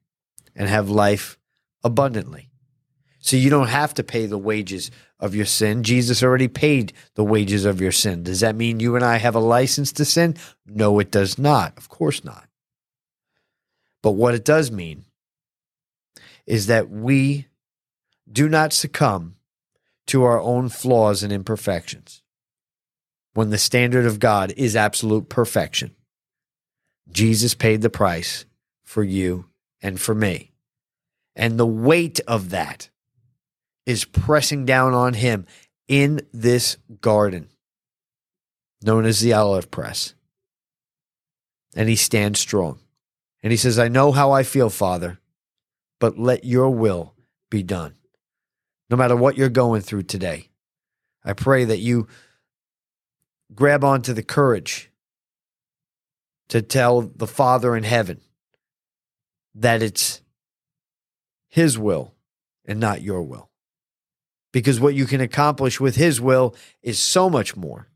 and 0.54 0.68
have 0.68 0.90
life 0.90 1.38
abundantly. 1.82 2.50
So 3.20 3.36
you 3.36 3.48
don't 3.48 3.68
have 3.68 3.94
to 3.94 4.02
pay 4.02 4.26
the 4.26 4.36
wages 4.36 4.90
of 5.18 5.34
your 5.34 5.46
sin. 5.46 5.82
Jesus 5.82 6.22
already 6.22 6.46
paid 6.46 6.92
the 7.14 7.24
wages 7.24 7.64
of 7.64 7.80
your 7.80 7.92
sin. 7.92 8.22
Does 8.22 8.40
that 8.40 8.54
mean 8.54 8.80
you 8.80 8.96
and 8.96 9.04
I 9.04 9.16
have 9.16 9.34
a 9.34 9.40
license 9.40 9.92
to 9.92 10.04
sin? 10.04 10.36
No, 10.66 10.98
it 10.98 11.10
does 11.10 11.38
not. 11.38 11.76
Of 11.78 11.88
course 11.88 12.22
not. 12.22 12.48
But 14.02 14.12
what 14.12 14.34
it 14.34 14.44
does 14.44 14.70
mean 14.70 15.06
is 16.44 16.66
that 16.66 16.90
we 16.90 17.46
do 18.30 18.46
not 18.46 18.74
succumb 18.74 19.36
to 20.08 20.22
our 20.24 20.40
own 20.40 20.68
flaws 20.68 21.22
and 21.22 21.32
imperfections. 21.32 22.22
When 23.32 23.48
the 23.48 23.58
standard 23.58 24.04
of 24.04 24.18
God 24.18 24.52
is 24.56 24.76
absolute 24.76 25.30
perfection, 25.30 25.94
Jesus 27.12 27.54
paid 27.54 27.82
the 27.82 27.90
price 27.90 28.44
for 28.84 29.02
you 29.02 29.46
and 29.82 30.00
for 30.00 30.14
me. 30.14 30.52
And 31.36 31.58
the 31.58 31.66
weight 31.66 32.20
of 32.26 32.50
that 32.50 32.90
is 33.86 34.04
pressing 34.04 34.64
down 34.64 34.94
on 34.94 35.14
him 35.14 35.46
in 35.88 36.20
this 36.32 36.76
garden 37.00 37.48
known 38.82 39.04
as 39.04 39.20
the 39.20 39.32
olive 39.32 39.70
press. 39.70 40.14
And 41.74 41.88
he 41.88 41.96
stands 41.96 42.40
strong. 42.40 42.80
And 43.42 43.50
he 43.50 43.56
says, 43.56 43.78
I 43.78 43.88
know 43.88 44.12
how 44.12 44.32
I 44.32 44.42
feel, 44.42 44.70
Father, 44.70 45.18
but 45.98 46.18
let 46.18 46.44
your 46.44 46.70
will 46.70 47.14
be 47.50 47.62
done. 47.62 47.94
No 48.88 48.96
matter 48.96 49.16
what 49.16 49.36
you're 49.36 49.48
going 49.48 49.82
through 49.82 50.04
today, 50.04 50.48
I 51.24 51.32
pray 51.32 51.64
that 51.64 51.78
you 51.78 52.08
grab 53.54 53.84
onto 53.84 54.12
the 54.12 54.22
courage 54.22 54.89
to 56.50 56.62
tell 56.62 57.00
the 57.02 57.26
Father 57.26 57.74
in 57.76 57.82
heaven 57.82 58.20
that 59.54 59.82
it's 59.82 60.20
his 61.48 61.76
will 61.76 62.14
and 62.64 62.78
not 62.78 63.02
your 63.02 63.22
will 63.22 63.50
because 64.52 64.80
what 64.80 64.94
you 64.94 65.06
can 65.06 65.20
accomplish 65.20 65.80
with 65.80 65.96
His 65.96 66.20
will 66.20 66.54
is 66.82 66.98
so 66.98 67.30
much 67.30 67.56
more 67.56 67.88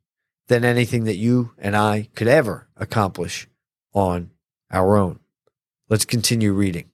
than 0.48 0.64
anything 0.64 1.04
that 1.04 1.16
you 1.16 1.52
and 1.58 1.76
I 1.76 2.08
could 2.14 2.28
ever 2.28 2.68
accomplish 2.76 3.48
on 3.92 4.30
our 4.70 4.96
own. 4.96 5.20
Let's 5.88 6.04
continue 6.04 6.52
reading. 6.52 6.90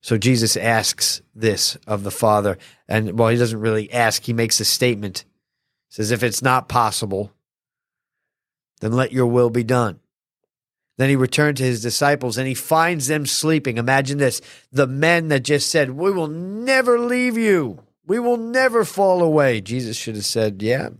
So 0.00 0.18
Jesus 0.18 0.56
asks 0.56 1.22
this 1.34 1.76
of 1.86 2.02
the 2.02 2.10
Father, 2.10 2.58
and 2.88 3.18
well, 3.18 3.28
he 3.28 3.36
doesn't 3.36 3.60
really 3.60 3.92
ask, 3.92 4.24
he 4.24 4.32
makes 4.32 4.58
a 4.58 4.64
statement. 4.64 5.24
Says, 5.90 6.10
If 6.10 6.22
it's 6.22 6.42
not 6.42 6.68
possible, 6.68 7.32
then 8.82 8.92
let 8.92 9.12
your 9.12 9.26
will 9.26 9.48
be 9.48 9.62
done. 9.62 10.00
Then 10.98 11.08
he 11.08 11.14
returned 11.14 11.56
to 11.58 11.62
his 11.62 11.80
disciples 11.80 12.36
and 12.36 12.48
he 12.48 12.54
finds 12.54 13.06
them 13.06 13.26
sleeping. 13.26 13.78
Imagine 13.78 14.18
this 14.18 14.42
the 14.72 14.88
men 14.88 15.28
that 15.28 15.44
just 15.44 15.70
said, 15.70 15.90
We 15.90 16.10
will 16.10 16.26
never 16.26 16.98
leave 16.98 17.38
you. 17.38 17.84
We 18.04 18.18
will 18.18 18.36
never 18.36 18.84
fall 18.84 19.22
away. 19.22 19.60
Jesus 19.60 19.96
should 19.96 20.16
have 20.16 20.24
said, 20.24 20.60
Yeah, 20.60 20.90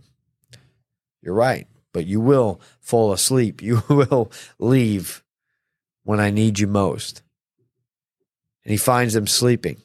you're 1.21 1.35
right, 1.35 1.67
but 1.91 2.07
you 2.07 2.21
will 2.21 2.61
fall 2.79 3.11
asleep. 3.11 3.61
You 3.61 3.83
will 3.89 4.31
leave 4.57 5.21
when 6.03 6.21
I 6.21 6.31
need 6.31 6.59
you 6.59 6.67
most. 6.67 7.21
And 8.63 8.71
he 8.71 8.77
finds 8.77 9.13
them 9.13 9.27
sleeping. 9.27 9.81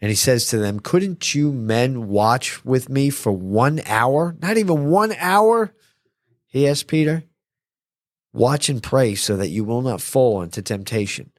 And 0.00 0.08
he 0.08 0.16
says 0.16 0.46
to 0.46 0.56
them, 0.56 0.80
Couldn't 0.80 1.34
you 1.34 1.52
men 1.52 2.08
watch 2.08 2.64
with 2.64 2.88
me 2.88 3.10
for 3.10 3.32
one 3.32 3.82
hour? 3.84 4.34
Not 4.40 4.56
even 4.56 4.86
one 4.86 5.14
hour? 5.18 5.74
He 6.46 6.66
asked 6.66 6.86
Peter. 6.86 7.24
Watch 8.34 8.68
and 8.68 8.82
pray 8.82 9.14
so 9.14 9.36
that 9.36 9.50
you 9.50 9.62
will 9.62 9.80
not 9.80 10.00
fall 10.00 10.42
into 10.42 10.60
temptation. 10.60 11.30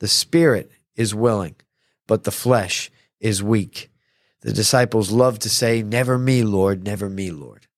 The 0.00 0.08
spirit 0.08 0.70
is 0.96 1.14
willing, 1.14 1.54
but 2.08 2.24
the 2.24 2.32
flesh 2.32 2.90
is 3.20 3.40
weak. 3.40 3.88
The 4.40 4.52
disciples 4.52 5.12
loved 5.12 5.42
to 5.42 5.48
say, 5.48 5.82
Never 5.82 6.18
me, 6.18 6.42
Lord, 6.42 6.84
never 6.84 7.08
me, 7.08 7.30
Lord. 7.30 7.68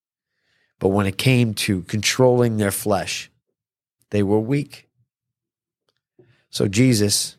But 0.80 0.88
when 0.88 1.06
it 1.06 1.18
came 1.18 1.52
to 1.54 1.82
controlling 1.82 2.56
their 2.56 2.70
flesh, 2.70 3.30
they 4.10 4.22
were 4.22 4.40
weak. 4.40 4.88
So 6.48 6.66
Jesus 6.66 7.36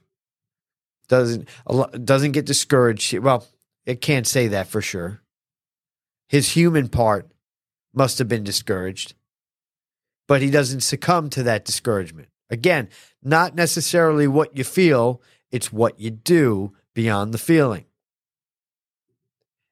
doesn't 1.08 1.50
doesn't 2.06 2.34
get 2.34 2.46
discouraged. 2.46 3.18
Well, 3.18 3.48
it 3.88 4.02
can't 4.02 4.28
say 4.28 4.48
that 4.50 4.68
for 4.68 4.82
sure. 4.82 5.24
His 6.28 6.52
human 6.52 6.90
part 6.90 7.32
must 7.92 8.20
have 8.20 8.28
been 8.28 8.44
discouraged, 8.44 9.16
but 10.27 10.41
he 10.41 10.51
doesn't 10.51 10.81
succumb 10.81 11.29
to 11.31 11.43
that 11.43 11.65
discouragement. 11.65 12.27
Again, 12.50 12.89
not 13.24 13.55
necessarily 13.55 14.27
what 14.27 14.55
you 14.57 14.63
feel, 14.63 15.22
it's 15.51 15.72
what 15.72 16.00
you 16.00 16.12
do 16.12 16.74
beyond 16.93 17.34
the 17.34 17.38
feeling. 17.38 17.86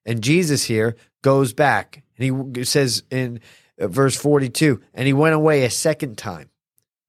And 0.05 0.21
Jesus 0.21 0.65
here 0.65 0.95
goes 1.21 1.53
back 1.53 2.03
and 2.17 2.55
he 2.55 2.63
says 2.63 3.03
in 3.09 3.39
uh, 3.79 3.87
verse 3.87 4.15
42 4.15 4.81
and 4.93 5.07
he 5.07 5.13
went 5.13 5.35
away 5.35 5.63
a 5.63 5.69
second 5.69 6.17
time 6.17 6.49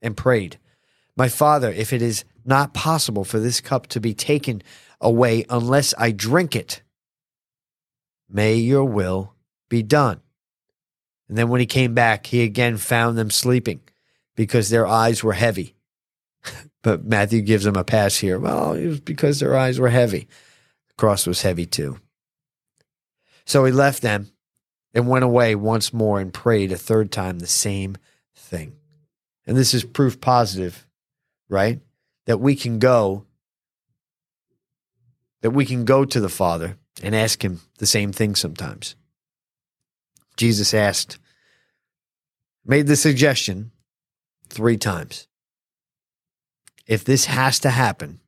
and 0.00 0.16
prayed, 0.16 0.58
My 1.16 1.28
Father, 1.28 1.70
if 1.70 1.92
it 1.92 2.02
is 2.02 2.24
not 2.44 2.74
possible 2.74 3.24
for 3.24 3.38
this 3.38 3.60
cup 3.60 3.86
to 3.88 4.00
be 4.00 4.14
taken 4.14 4.62
away 5.00 5.44
unless 5.50 5.94
I 5.98 6.12
drink 6.12 6.56
it, 6.56 6.82
may 8.28 8.54
your 8.54 8.84
will 8.84 9.34
be 9.68 9.82
done. 9.82 10.20
And 11.28 11.36
then 11.36 11.48
when 11.48 11.60
he 11.60 11.66
came 11.66 11.94
back, 11.94 12.26
he 12.26 12.42
again 12.42 12.76
found 12.76 13.18
them 13.18 13.30
sleeping 13.30 13.80
because 14.36 14.70
their 14.70 14.86
eyes 14.86 15.22
were 15.22 15.32
heavy. 15.32 15.74
but 16.82 17.04
Matthew 17.04 17.42
gives 17.42 17.64
them 17.64 17.76
a 17.76 17.84
pass 17.84 18.16
here. 18.16 18.38
Well, 18.38 18.72
it 18.72 18.86
was 18.86 19.00
because 19.00 19.40
their 19.40 19.56
eyes 19.56 19.80
were 19.80 19.88
heavy. 19.88 20.28
The 20.88 20.94
cross 20.96 21.26
was 21.26 21.42
heavy 21.42 21.66
too. 21.66 21.98
So 23.44 23.64
he 23.64 23.72
left 23.72 24.02
them 24.02 24.30
and 24.94 25.08
went 25.08 25.24
away 25.24 25.54
once 25.54 25.92
more 25.92 26.20
and 26.20 26.32
prayed 26.32 26.72
a 26.72 26.76
third 26.76 27.12
time 27.12 27.38
the 27.38 27.46
same 27.46 27.96
thing. 28.34 28.74
And 29.46 29.56
this 29.56 29.74
is 29.74 29.84
proof 29.84 30.20
positive, 30.20 30.86
right? 31.48 31.80
That 32.26 32.40
we 32.40 32.56
can 32.56 32.78
go 32.78 33.26
that 35.42 35.50
we 35.50 35.64
can 35.64 35.84
go 35.84 36.04
to 36.04 36.18
the 36.18 36.28
Father 36.28 36.76
and 37.02 37.14
ask 37.14 37.44
him 37.44 37.60
the 37.78 37.86
same 37.86 38.10
thing 38.10 38.34
sometimes. 38.34 38.96
Jesus 40.36 40.74
asked 40.74 41.18
made 42.64 42.86
the 42.86 42.96
suggestion 42.96 43.70
3 44.48 44.76
times. 44.76 45.28
If 46.86 47.04
this 47.04 47.26
has 47.26 47.58
to 47.60 47.70
happen, 47.70 48.20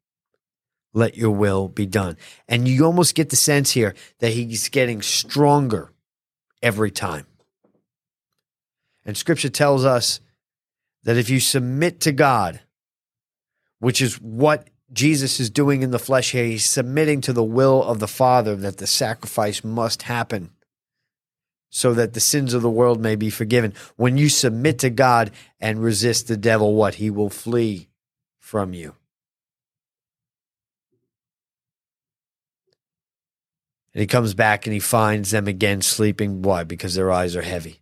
let 0.93 1.17
your 1.17 1.31
will 1.31 1.69
be 1.69 1.87
done. 1.87 2.17
And 2.49 2.67
you 2.67 2.85
almost 2.85 3.15
get 3.15 3.31
the 3.31 3.37
sense 3.37 3.73
here 3.73 3.95
that 4.21 4.33
he's 4.33 4.69
getting 4.69 5.03
stronger 5.03 5.93
every 6.62 6.91
time. 6.91 7.27
And 9.05 9.17
scripture 9.17 9.49
tells 9.49 9.85
us 9.85 10.21
that 11.05 11.17
if 11.17 11.31
you 11.31 11.41
submit 11.41 12.00
to 12.00 12.12
God, 12.12 12.61
which 13.79 14.03
is 14.03 14.21
what 14.21 14.69
Jesus 14.93 15.38
is 15.38 15.50
doing 15.50 15.83
in 15.83 15.91
the 15.91 15.99
flesh 15.99 16.33
here, 16.33 16.45
he's 16.45 16.65
submitting 16.65 17.21
to 17.23 17.33
the 17.33 17.45
will 17.45 17.83
of 17.83 18.00
the 18.00 18.09
Father 18.09 18.57
that 18.57 18.79
the 18.79 18.87
sacrifice 18.87 19.62
must 19.62 20.03
happen 20.03 20.50
so 21.70 21.94
that 21.94 22.14
the 22.14 22.20
sins 22.20 22.54
of 22.54 22.62
the 22.62 22.70
world 22.70 23.00
may 23.00 23.16
be 23.16 23.30
forgiven. 23.30 23.75
When 23.96 24.16
you 24.16 24.28
submit 24.28 24.78
to 24.80 24.90
God 24.90 25.30
and 25.60 25.82
resist 25.82 26.28
the 26.28 26.37
devil, 26.37 26.75
what? 26.75 26.94
He 26.94 27.10
will 27.10 27.30
flee 27.30 27.88
from 28.38 28.72
you. 28.72 28.94
And 33.94 34.00
he 34.00 34.06
comes 34.06 34.34
back 34.34 34.66
and 34.66 34.72
he 34.72 34.80
finds 34.80 35.30
them 35.30 35.48
again 35.48 35.82
sleeping. 35.82 36.42
Why? 36.42 36.64
Because 36.64 36.94
their 36.94 37.10
eyes 37.10 37.34
are 37.34 37.42
heavy. 37.42 37.80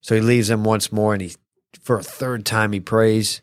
So 0.00 0.14
he 0.14 0.20
leaves 0.20 0.48
them 0.48 0.64
once 0.64 0.90
more 0.90 1.12
and 1.12 1.22
he, 1.22 1.34
for 1.80 1.98
a 1.98 2.02
third 2.02 2.44
time, 2.44 2.72
he 2.72 2.80
prays. 2.80 3.42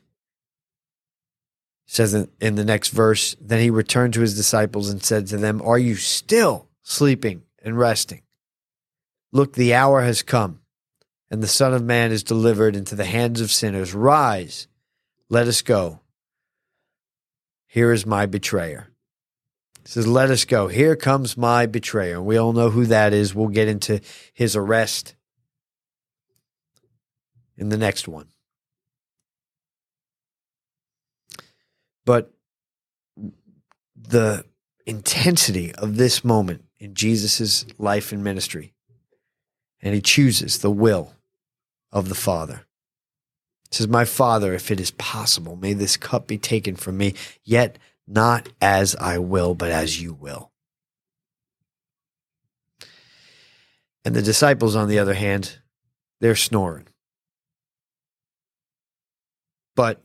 says 1.86 2.13
in 2.13 2.55
the 2.55 2.65
next 2.65 2.89
verse, 2.89 3.36
then 3.39 3.62
he 3.62 3.69
returned 3.69 4.13
to 4.15 4.21
his 4.21 4.36
disciples 4.36 4.89
and 4.89 5.03
said 5.03 5.27
to 5.27 5.38
them, 5.38 5.62
Are 5.62 5.79
you 5.79 5.95
still 5.95 6.67
sleeping 6.83 7.43
and 7.63 7.77
resting? 7.77 8.24
Look, 9.31 9.53
the 9.53 9.74
hour 9.74 10.01
has 10.01 10.24
come, 10.24 10.62
and 11.29 11.43
the 11.43 11.48
Son 11.48 11.74
of 11.74 11.83
Man 11.83 12.12
is 12.12 12.24
delivered 12.24 12.75
into 12.75 12.95
the 12.95 13.05
hands 13.05 13.41
of 13.41 13.51
sinners. 13.51 13.93
Rise, 13.93 14.67
let 15.29 15.48
us 15.48 15.62
go. 15.62 16.00
Here 17.67 17.91
is 17.91 18.05
my 18.05 18.25
betrayer. 18.25 18.88
He 19.83 19.89
says, 19.89 20.07
Let 20.07 20.31
us 20.31 20.45
go. 20.45 20.67
Here 20.67 20.95
comes 20.95 21.38
my 21.38 21.67
betrayer. 21.67 22.15
And 22.15 22.25
we 22.25 22.38
all 22.38 22.53
know 22.53 22.71
who 22.71 22.88
that 22.88 23.13
is. 23.13 23.36
We'll 23.36 23.48
get 23.50 23.67
into 23.67 24.01
his 24.33 24.55
arrest 24.55 25.15
in 27.57 27.69
the 27.69 27.77
next 27.77 28.07
one. 28.07 28.29
But 32.05 32.33
the 33.95 34.45
intensity 34.88 35.75
of 35.75 35.98
this 35.98 36.24
moment 36.24 36.65
in 36.79 36.95
Jesus' 36.95 37.65
life 37.77 38.12
and 38.12 38.24
ministry 38.24 38.74
and 39.81 39.93
he 39.93 40.01
chooses 40.01 40.59
the 40.59 40.71
will 40.71 41.13
of 41.91 42.09
the 42.09 42.15
Father. 42.15 42.65
He 43.69 43.75
says, 43.75 43.88
My 43.88 44.05
Father, 44.05 44.53
if 44.53 44.71
it 44.71 44.79
is 44.79 44.91
possible, 44.91 45.55
may 45.55 45.74
this 45.74 45.98
cup 45.98 46.27
be 46.27 46.38
taken 46.38 46.75
from 46.75 46.98
me, 46.98 47.13
yet 47.43 47.77
not 48.07 48.50
as 48.62 48.95
I 48.95 49.19
will, 49.19 49.53
but 49.53 49.71
as 49.71 50.01
you 50.01 50.13
will. 50.13 50.51
And 54.03 54.15
the 54.15 54.21
disciples, 54.21 54.75
on 54.75 54.88
the 54.88 55.00
other 55.00 55.13
hand, 55.13 55.59
they're 56.19 56.36
snoring. 56.36 56.88
But 59.75 60.01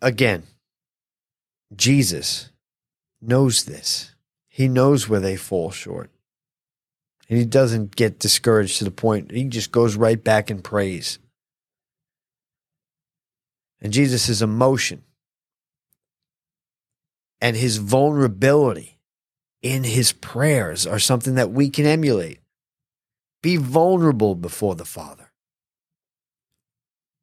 again, 0.00 0.44
Jesus 1.76 2.50
knows 3.20 3.64
this. 3.64 4.14
He 4.48 4.68
knows 4.68 5.08
where 5.08 5.20
they 5.20 5.36
fall 5.36 5.70
short. 5.70 6.10
And 7.28 7.38
he 7.38 7.44
doesn't 7.44 7.96
get 7.96 8.18
discouraged 8.18 8.78
to 8.78 8.84
the 8.84 8.90
point, 8.90 9.30
he 9.30 9.44
just 9.44 9.72
goes 9.72 9.96
right 9.96 10.22
back 10.22 10.50
and 10.50 10.62
prays. 10.62 11.18
And 13.80 13.92
Jesus' 13.92 14.40
emotion 14.40 15.02
and 17.40 17.56
his 17.56 17.76
vulnerability 17.76 18.98
in 19.62 19.84
his 19.84 20.12
prayers 20.12 20.86
are 20.86 20.98
something 20.98 21.34
that 21.34 21.50
we 21.50 21.68
can 21.68 21.86
emulate. 21.86 22.38
Be 23.42 23.56
vulnerable 23.56 24.34
before 24.34 24.74
the 24.74 24.86
Father. 24.86 25.30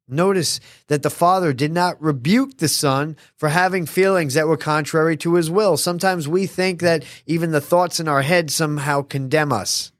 Notice 0.08 0.60
that 0.88 1.02
the 1.02 1.10
Father 1.10 1.52
did 1.52 1.72
not 1.72 2.00
rebuke 2.00 2.58
the 2.58 2.68
Son 2.68 3.16
for 3.36 3.48
having 3.48 3.86
feelings 3.86 4.34
that 4.34 4.46
were 4.46 4.56
contrary 4.56 5.16
to 5.16 5.34
his 5.34 5.50
will. 5.50 5.76
Sometimes 5.76 6.28
we 6.28 6.46
think 6.46 6.80
that 6.80 7.04
even 7.26 7.50
the 7.50 7.60
thoughts 7.60 7.98
in 7.98 8.08
our 8.08 8.22
head 8.22 8.50
somehow 8.50 9.02
condemn 9.02 9.52
us. 9.52 9.90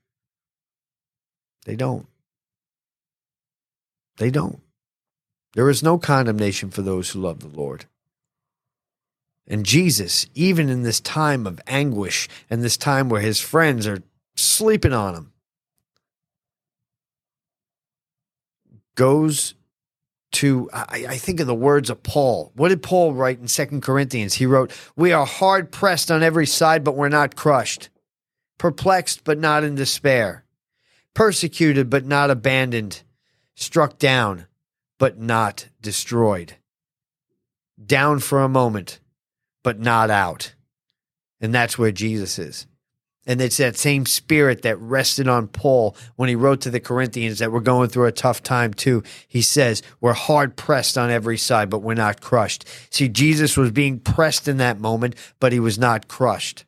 They 1.64 1.76
don't. 1.76 2.06
They 4.18 4.30
don't. 4.30 4.60
There 5.54 5.68
is 5.68 5.82
no 5.82 5.98
condemnation 5.98 6.70
for 6.70 6.82
those 6.82 7.10
who 7.10 7.20
love 7.20 7.40
the 7.40 7.48
Lord. 7.48 7.86
And 9.46 9.66
Jesus, 9.66 10.26
even 10.34 10.68
in 10.68 10.82
this 10.82 11.00
time 11.00 11.46
of 11.46 11.60
anguish 11.66 12.28
and 12.48 12.62
this 12.62 12.76
time 12.76 13.08
where 13.08 13.20
his 13.20 13.40
friends 13.40 13.86
are 13.86 14.02
sleeping 14.36 14.92
on 14.92 15.14
him, 15.14 15.32
goes 18.94 19.54
to, 20.32 20.70
I, 20.72 21.06
I, 21.08 21.16
think 21.16 21.40
of 21.40 21.46
the 21.46 21.54
words 21.54 21.90
of 21.90 22.02
Paul. 22.02 22.52
What 22.54 22.68
did 22.68 22.82
Paul 22.82 23.12
write 23.12 23.38
in 23.38 23.48
Second 23.48 23.82
Corinthians? 23.82 24.34
He 24.34 24.46
wrote, 24.46 24.70
We 24.96 25.12
are 25.12 25.26
hard 25.26 25.70
pressed 25.70 26.10
on 26.10 26.22
every 26.22 26.46
side, 26.46 26.84
but 26.84 26.96
we're 26.96 27.08
not 27.08 27.36
crushed, 27.36 27.90
perplexed, 28.58 29.24
but 29.24 29.38
not 29.38 29.64
in 29.64 29.74
despair 29.74 30.41
persecuted 31.14 31.90
but 31.90 32.04
not 32.04 32.30
abandoned, 32.30 33.02
struck 33.54 33.98
down 33.98 34.46
but 34.98 35.18
not 35.18 35.68
destroyed, 35.80 36.56
down 37.84 38.18
for 38.18 38.42
a 38.42 38.48
moment 38.48 39.00
but 39.62 39.80
not 39.80 40.10
out. 40.10 40.54
And 41.40 41.54
that's 41.54 41.76
where 41.76 41.92
Jesus 41.92 42.38
is. 42.38 42.66
And 43.24 43.40
it's 43.40 43.58
that 43.58 43.76
same 43.76 44.04
spirit 44.04 44.62
that 44.62 44.78
rested 44.80 45.28
on 45.28 45.46
Paul 45.46 45.96
when 46.16 46.28
he 46.28 46.34
wrote 46.34 46.60
to 46.62 46.70
the 46.70 46.80
Corinthians 46.80 47.38
that 47.38 47.52
we're 47.52 47.60
going 47.60 47.88
through 47.88 48.06
a 48.06 48.12
tough 48.12 48.42
time 48.42 48.74
too. 48.74 49.04
He 49.28 49.42
says, 49.42 49.82
We're 50.00 50.12
hard 50.12 50.56
pressed 50.56 50.98
on 50.98 51.10
every 51.10 51.38
side, 51.38 51.70
but 51.70 51.82
we're 51.82 51.94
not 51.94 52.20
crushed. 52.20 52.64
See, 52.90 53.08
Jesus 53.08 53.56
was 53.56 53.70
being 53.70 54.00
pressed 54.00 54.48
in 54.48 54.56
that 54.56 54.80
moment, 54.80 55.14
but 55.38 55.52
he 55.52 55.60
was 55.60 55.78
not 55.78 56.08
crushed. 56.08 56.64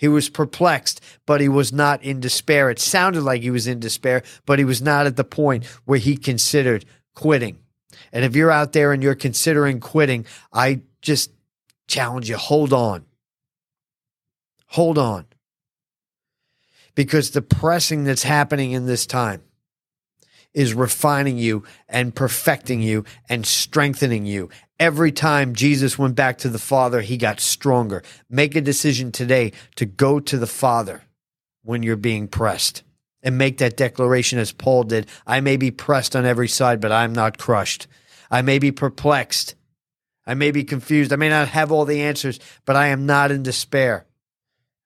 He 0.00 0.08
was 0.08 0.30
perplexed, 0.30 1.02
but 1.26 1.42
he 1.42 1.48
was 1.50 1.74
not 1.74 2.02
in 2.02 2.20
despair. 2.20 2.70
It 2.70 2.78
sounded 2.78 3.20
like 3.20 3.42
he 3.42 3.50
was 3.50 3.66
in 3.66 3.80
despair, 3.80 4.22
but 4.46 4.58
he 4.58 4.64
was 4.64 4.80
not 4.80 5.04
at 5.04 5.16
the 5.16 5.24
point 5.24 5.66
where 5.84 5.98
he 5.98 6.16
considered 6.16 6.86
quitting. 7.14 7.58
And 8.10 8.24
if 8.24 8.34
you're 8.34 8.50
out 8.50 8.72
there 8.72 8.94
and 8.94 9.02
you're 9.02 9.14
considering 9.14 9.78
quitting, 9.78 10.24
I 10.54 10.80
just 11.02 11.32
challenge 11.86 12.30
you 12.30 12.38
hold 12.38 12.72
on. 12.72 13.04
Hold 14.68 14.96
on. 14.96 15.26
Because 16.94 17.32
the 17.32 17.42
pressing 17.42 18.04
that's 18.04 18.22
happening 18.22 18.72
in 18.72 18.86
this 18.86 19.04
time 19.04 19.42
is 20.54 20.74
refining 20.74 21.38
you 21.38 21.64
and 21.88 22.14
perfecting 22.14 22.80
you 22.82 23.04
and 23.28 23.46
strengthening 23.46 24.26
you. 24.26 24.48
Every 24.78 25.12
time 25.12 25.54
Jesus 25.54 25.98
went 25.98 26.16
back 26.16 26.38
to 26.38 26.48
the 26.48 26.58
Father, 26.58 27.00
he 27.00 27.16
got 27.16 27.40
stronger. 27.40 28.02
Make 28.28 28.56
a 28.56 28.60
decision 28.60 29.12
today 29.12 29.52
to 29.76 29.86
go 29.86 30.20
to 30.20 30.38
the 30.38 30.46
Father 30.46 31.02
when 31.62 31.82
you're 31.82 31.96
being 31.96 32.26
pressed 32.28 32.82
and 33.22 33.36
make 33.36 33.58
that 33.58 33.76
declaration 33.76 34.38
as 34.38 34.52
Paul 34.52 34.84
did. 34.84 35.06
I 35.26 35.40
may 35.40 35.56
be 35.56 35.70
pressed 35.70 36.16
on 36.16 36.24
every 36.24 36.48
side, 36.48 36.80
but 36.80 36.92
I'm 36.92 37.12
not 37.12 37.38
crushed. 37.38 37.86
I 38.30 38.42
may 38.42 38.58
be 38.58 38.72
perplexed. 38.72 39.54
I 40.26 40.34
may 40.34 40.50
be 40.50 40.64
confused. 40.64 41.12
I 41.12 41.16
may 41.16 41.28
not 41.28 41.48
have 41.48 41.72
all 41.72 41.84
the 41.84 42.02
answers, 42.02 42.38
but 42.64 42.76
I 42.76 42.88
am 42.88 43.06
not 43.06 43.30
in 43.30 43.42
despair. 43.42 44.06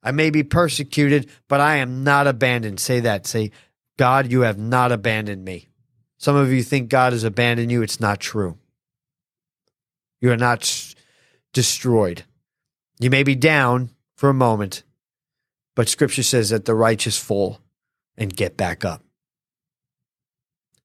I 0.03 0.11
may 0.11 0.31
be 0.31 0.43
persecuted, 0.43 1.31
but 1.49 1.61
I 1.61 1.77
am 1.77 2.05
not 2.05 2.27
abandoned. 2.27 2.81
Say 2.81 3.01
that. 3.01 3.27
Say, 3.27 3.53
God, 3.97 4.31
you 4.31 4.41
have 4.41 4.59
not 4.59 4.93
abandoned 4.93 5.45
me. 5.45 5.69
Some 6.19 6.37
of 6.37 6.53
you 6.53 6.63
think 6.63 6.89
God 6.89 7.13
has 7.13 7.25
abandoned 7.25 7.71
you. 7.71 7.83
It's 7.83 8.01
not 8.01 8.21
true. 8.21 8.59
You 10.21 10.33
are 10.33 10.37
not 10.37 10.95
destroyed. 11.53 12.25
You 12.99 13.11
may 13.11 13.23
be 13.23 13.35
down 13.35 13.91
for 14.17 14.29
a 14.29 14.35
moment, 14.35 14.85
but 15.75 15.89
scripture 15.89 16.23
says 16.23 16.51
that 16.51 16.65
the 16.65 16.75
righteous 16.75 17.19
fall 17.19 17.61
and 18.17 18.35
get 18.35 18.57
back 18.57 18.85
up. 18.85 19.03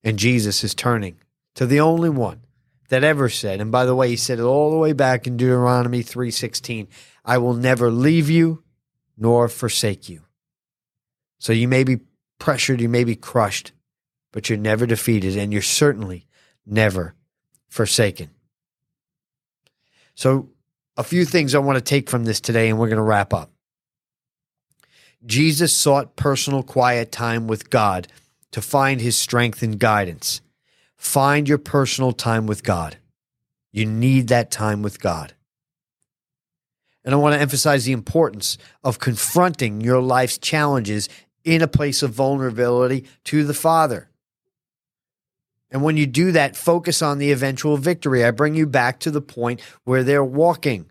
And 0.03 0.19
Jesus 0.19 0.63
is 0.63 0.73
turning 0.73 1.19
to 1.55 1.65
the 1.65 1.79
only 1.79 2.09
one 2.09 2.41
that 2.89 3.03
ever 3.03 3.29
said, 3.29 3.61
and 3.61 3.71
by 3.71 3.85
the 3.85 3.95
way, 3.95 4.09
he 4.09 4.15
said 4.15 4.39
it 4.39 4.43
all 4.43 4.71
the 4.71 4.77
way 4.77 4.93
back 4.93 5.27
in 5.27 5.37
Deuteronomy 5.37 6.01
3:16, 6.01 6.87
I 7.23 7.37
will 7.37 7.53
never 7.53 7.91
leave 7.91 8.29
you 8.29 8.63
nor 9.15 9.47
forsake 9.47 10.09
you. 10.09 10.23
So 11.37 11.53
you 11.53 11.67
may 11.67 11.83
be 11.83 11.99
pressured, 12.39 12.81
you 12.81 12.89
may 12.89 13.03
be 13.03 13.15
crushed, 13.15 13.71
but 14.31 14.49
you're 14.49 14.57
never 14.57 14.85
defeated 14.85 15.37
and 15.37 15.53
you're 15.53 15.61
certainly 15.61 16.25
never 16.65 17.15
forsaken. 17.67 18.29
So, 20.15 20.49
a 20.97 21.03
few 21.03 21.23
things 21.23 21.55
I 21.55 21.59
want 21.59 21.77
to 21.77 21.83
take 21.83 22.09
from 22.09 22.25
this 22.25 22.41
today, 22.41 22.69
and 22.69 22.77
we're 22.77 22.89
going 22.89 22.97
to 22.97 23.03
wrap 23.03 23.33
up. 23.33 23.51
Jesus 25.25 25.73
sought 25.73 26.15
personal 26.15 26.63
quiet 26.63 27.11
time 27.11 27.47
with 27.47 27.69
God 27.69 28.07
to 28.51 28.61
find 28.61 28.99
his 28.99 29.15
strength 29.15 29.61
and 29.61 29.79
guidance. 29.79 30.41
Find 30.97 31.47
your 31.47 31.57
personal 31.57 32.11
time 32.11 32.47
with 32.47 32.63
God. 32.63 32.97
You 33.71 33.85
need 33.85 34.27
that 34.27 34.51
time 34.51 34.81
with 34.81 34.99
God. 34.99 35.33
And 37.05 37.13
I 37.13 37.17
want 37.17 37.33
to 37.33 37.41
emphasize 37.41 37.85
the 37.85 37.93
importance 37.93 38.57
of 38.83 38.99
confronting 38.99 39.81
your 39.81 40.01
life's 40.01 40.37
challenges 40.37 41.07
in 41.43 41.61
a 41.61 41.67
place 41.67 42.03
of 42.03 42.11
vulnerability 42.11 43.05
to 43.25 43.43
the 43.43 43.53
Father. 43.53 44.09
And 45.71 45.83
when 45.83 45.97
you 45.97 46.07
do 46.07 46.31
that, 46.31 46.55
focus 46.55 47.01
on 47.01 47.19
the 47.19 47.31
eventual 47.31 47.77
victory. 47.77 48.25
I 48.25 48.31
bring 48.31 48.55
you 48.55 48.65
back 48.65 48.99
to 49.01 49.11
the 49.11 49.21
point 49.21 49.61
where 49.83 50.03
they're 50.03 50.23
walking. 50.23 50.89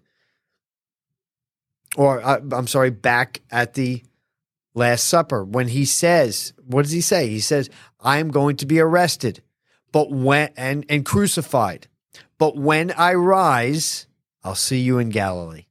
Or, 1.97 2.23
uh, 2.23 2.41
I'm 2.53 2.67
sorry, 2.69 2.91
back 2.91 3.41
at 3.51 3.75
the 3.75 4.05
Last 4.75 5.09
Supper 5.09 5.43
when 5.43 5.69
he 5.69 5.85
says, 5.85 6.53
what 6.65 6.83
does 6.83 6.93
he 6.93 7.01
say? 7.01 7.29
He 7.29 7.41
says, 7.41 7.69
I 8.01 8.19
am 8.19 8.31
going 8.31 8.57
to 8.59 8.67
be 8.67 8.79
arrested, 8.79 9.43
but 9.91 10.11
when 10.13 10.51
and, 10.57 10.87
and 10.89 11.05
crucified. 11.05 11.89
But 12.39 12.57
when 12.57 12.93
I 12.93 13.15
rise, 13.15 14.07
I'll 14.45 14.55
see 14.55 14.79
you 14.79 14.99
in 14.99 15.09
Galilee. 15.09 15.67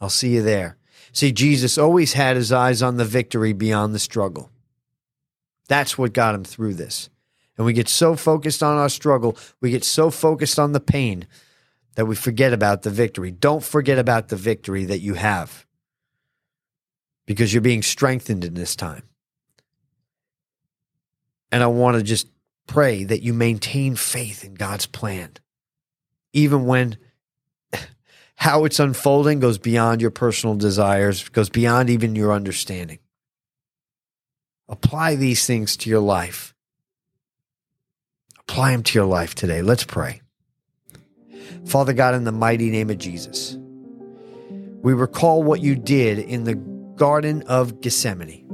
I'll 0.00 0.08
see 0.08 0.30
you 0.30 0.42
there. 0.42 0.78
See, 1.12 1.32
Jesus 1.32 1.78
always 1.78 2.12
had 2.12 2.36
his 2.36 2.52
eyes 2.52 2.82
on 2.82 2.96
the 2.96 3.04
victory 3.04 3.52
beyond 3.52 3.94
the 3.94 3.98
struggle. 3.98 4.50
That's 5.68 5.98
what 5.98 6.12
got 6.12 6.34
him 6.34 6.44
through 6.44 6.74
this. 6.74 7.10
And 7.56 7.66
we 7.66 7.72
get 7.72 7.88
so 7.88 8.16
focused 8.16 8.62
on 8.62 8.76
our 8.76 8.88
struggle, 8.88 9.36
we 9.60 9.70
get 9.70 9.84
so 9.84 10.10
focused 10.10 10.58
on 10.58 10.72
the 10.72 10.80
pain 10.80 11.26
that 11.94 12.06
we 12.06 12.14
forget 12.14 12.52
about 12.52 12.82
the 12.82 12.90
victory. 12.90 13.30
Don't 13.30 13.62
forget 13.62 13.98
about 13.98 14.28
the 14.28 14.36
victory 14.36 14.84
that 14.86 15.00
you 15.00 15.14
have 15.14 15.66
because 17.26 17.52
you're 17.52 17.60
being 17.60 17.82
strengthened 17.82 18.44
in 18.44 18.54
this 18.54 18.74
time. 18.74 19.02
And 21.52 21.62
I 21.62 21.66
want 21.66 21.96
to 21.96 22.02
just 22.02 22.28
pray 22.66 23.04
that 23.04 23.22
you 23.22 23.34
maintain 23.34 23.96
faith 23.96 24.44
in 24.44 24.54
God's 24.54 24.86
plan, 24.86 25.32
even 26.32 26.64
when 26.64 26.96
how 28.40 28.64
it's 28.64 28.80
unfolding 28.80 29.38
goes 29.38 29.58
beyond 29.58 30.00
your 30.00 30.10
personal 30.10 30.56
desires, 30.56 31.28
goes 31.28 31.50
beyond 31.50 31.90
even 31.90 32.16
your 32.16 32.32
understanding. 32.32 32.98
Apply 34.66 35.14
these 35.14 35.44
things 35.44 35.76
to 35.76 35.90
your 35.90 36.00
life. 36.00 36.54
Apply 38.38 38.70
them 38.72 38.82
to 38.82 38.98
your 38.98 39.06
life 39.06 39.34
today. 39.34 39.60
Let's 39.60 39.84
pray. 39.84 40.22
Father 41.66 41.92
God, 41.92 42.14
in 42.14 42.24
the 42.24 42.32
mighty 42.32 42.70
name 42.70 42.88
of 42.88 42.96
Jesus, 42.96 43.58
we 44.80 44.94
recall 44.94 45.42
what 45.42 45.60
you 45.60 45.76
did 45.76 46.18
in 46.18 46.44
the 46.44 46.54
Garden 46.96 47.42
of 47.42 47.82
Gethsemane. 47.82 48.46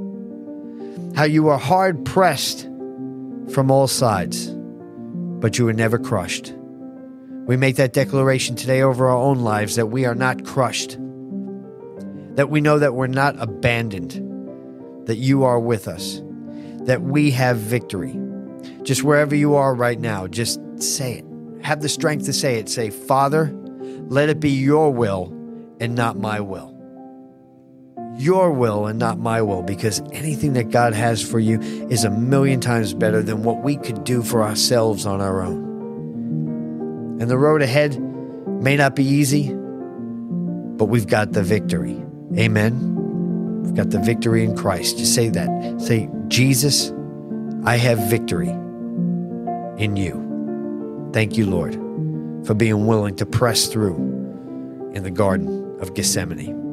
How 1.15 1.23
you 1.23 1.43
were 1.43 1.57
hard 1.57 2.03
pressed 2.03 2.63
from 3.53 3.71
all 3.71 3.87
sides, 3.87 4.53
but 5.39 5.57
you 5.57 5.63
were 5.63 5.71
never 5.71 5.97
crushed. 5.97 6.53
We 7.47 7.55
make 7.55 7.77
that 7.77 7.93
declaration 7.93 8.55
today 8.55 8.81
over 8.81 9.07
our 9.07 9.17
own 9.17 9.39
lives 9.39 9.77
that 9.77 9.87
we 9.87 10.05
are 10.05 10.15
not 10.15 10.43
crushed, 10.43 10.97
that 12.35 12.49
we 12.49 12.59
know 12.59 12.77
that 12.77 12.93
we're 12.93 13.07
not 13.07 13.35
abandoned, 13.39 15.07
that 15.07 15.15
you 15.15 15.45
are 15.45 15.59
with 15.59 15.87
us, 15.87 16.21
that 16.81 17.01
we 17.01 17.31
have 17.31 17.57
victory. 17.57 18.19
Just 18.83 19.03
wherever 19.03 19.33
you 19.33 19.55
are 19.55 19.73
right 19.73 19.99
now, 19.99 20.27
just 20.27 20.59
say 20.77 21.19
it. 21.19 21.25
Have 21.63 21.81
the 21.81 21.89
strength 21.89 22.25
to 22.25 22.33
say 22.33 22.59
it. 22.59 22.67
Say, 22.67 22.89
Father, 22.89 23.51
let 24.09 24.27
it 24.27 24.41
be 24.41 24.51
your 24.51 24.91
will 24.91 25.33
and 25.79 25.95
not 25.95 26.17
my 26.17 26.41
will 26.41 26.77
your 28.17 28.51
will 28.51 28.87
and 28.87 28.97
not 28.97 29.19
my 29.19 29.41
will, 29.41 29.61
because 29.61 30.01
anything 30.11 30.53
that 30.53 30.71
God 30.71 30.93
has 30.93 31.21
for 31.21 31.39
you 31.39 31.61
is 31.89 32.03
a 32.03 32.09
million 32.09 32.59
times 32.59 32.93
better 32.93 33.21
than 33.21 33.43
what 33.43 33.61
we 33.61 33.77
could 33.77 34.03
do 34.03 34.23
for 34.23 34.41
ourselves 34.41 35.05
on 35.05 35.21
our 35.21 35.41
own. 35.41 35.66
And 37.19 37.29
the 37.29 37.37
road 37.37 37.61
ahead 37.61 37.99
may 38.61 38.75
not 38.75 38.95
be 38.95 39.03
easy, 39.03 39.51
but 39.51 40.85
we've 40.85 41.07
got 41.07 41.31
the 41.31 41.43
victory. 41.43 42.03
Amen. 42.37 43.63
We've 43.63 43.75
got 43.75 43.89
the 43.89 43.99
victory 43.99 44.43
in 44.43 44.55
Christ. 44.55 44.97
Just 44.97 45.15
say 45.15 45.29
that. 45.29 45.81
Say, 45.81 46.09
Jesus, 46.27 46.91
I 47.65 47.77
have 47.77 47.97
victory 48.09 48.49
in 49.77 49.95
you. 49.95 51.09
Thank 51.13 51.37
you, 51.37 51.45
Lord, 51.47 51.73
for 52.45 52.53
being 52.53 52.85
willing 52.85 53.15
to 53.15 53.25
press 53.25 53.67
through 53.67 53.95
in 54.93 55.03
the 55.03 55.11
Garden 55.11 55.77
of 55.79 55.93
Gethsemane. 55.93 56.66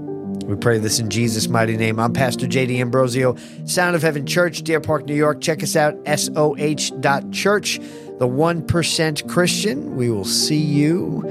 We 0.44 0.56
pray 0.56 0.78
this 0.78 0.98
in 0.98 1.08
Jesus' 1.08 1.48
mighty 1.48 1.76
name. 1.76 1.98
I'm 1.98 2.12
Pastor 2.12 2.46
Jay 2.46 2.66
D'Ambrosio, 2.66 3.34
Sound 3.64 3.96
of 3.96 4.02
Heaven 4.02 4.26
Church, 4.26 4.62
Deer 4.62 4.78
Park, 4.80 5.06
New 5.06 5.14
York. 5.14 5.40
Check 5.40 5.62
us 5.62 5.74
out, 5.74 5.94
soh.church, 6.06 7.78
the 7.78 8.28
1% 8.28 9.28
Christian. 9.30 9.96
We 9.96 10.10
will 10.10 10.26
see 10.26 10.60
you 10.60 11.22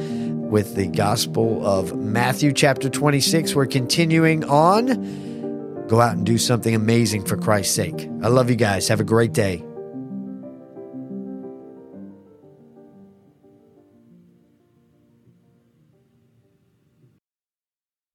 with 0.50 0.76
the 0.76 0.88
Gospel 0.88 1.64
of 1.66 1.96
Matthew, 1.96 2.52
chapter 2.54 2.90
26. 2.90 3.54
We're 3.54 3.68
continuing 3.68 4.44
on. 4.46 5.86
Go 5.88 6.02
out 6.02 6.16
and 6.16 6.26
do 6.26 6.40
something 6.40 6.74
amazing 6.74 7.26
for 7.26 7.38
Christ's 7.38 7.76
sake. 7.76 8.10
I 8.24 8.30
love 8.30 8.50
you 8.50 8.56
guys. 8.56 8.88
Have 8.88 9.00
a 9.00 9.06
great 9.06 9.32
day. 9.32 9.64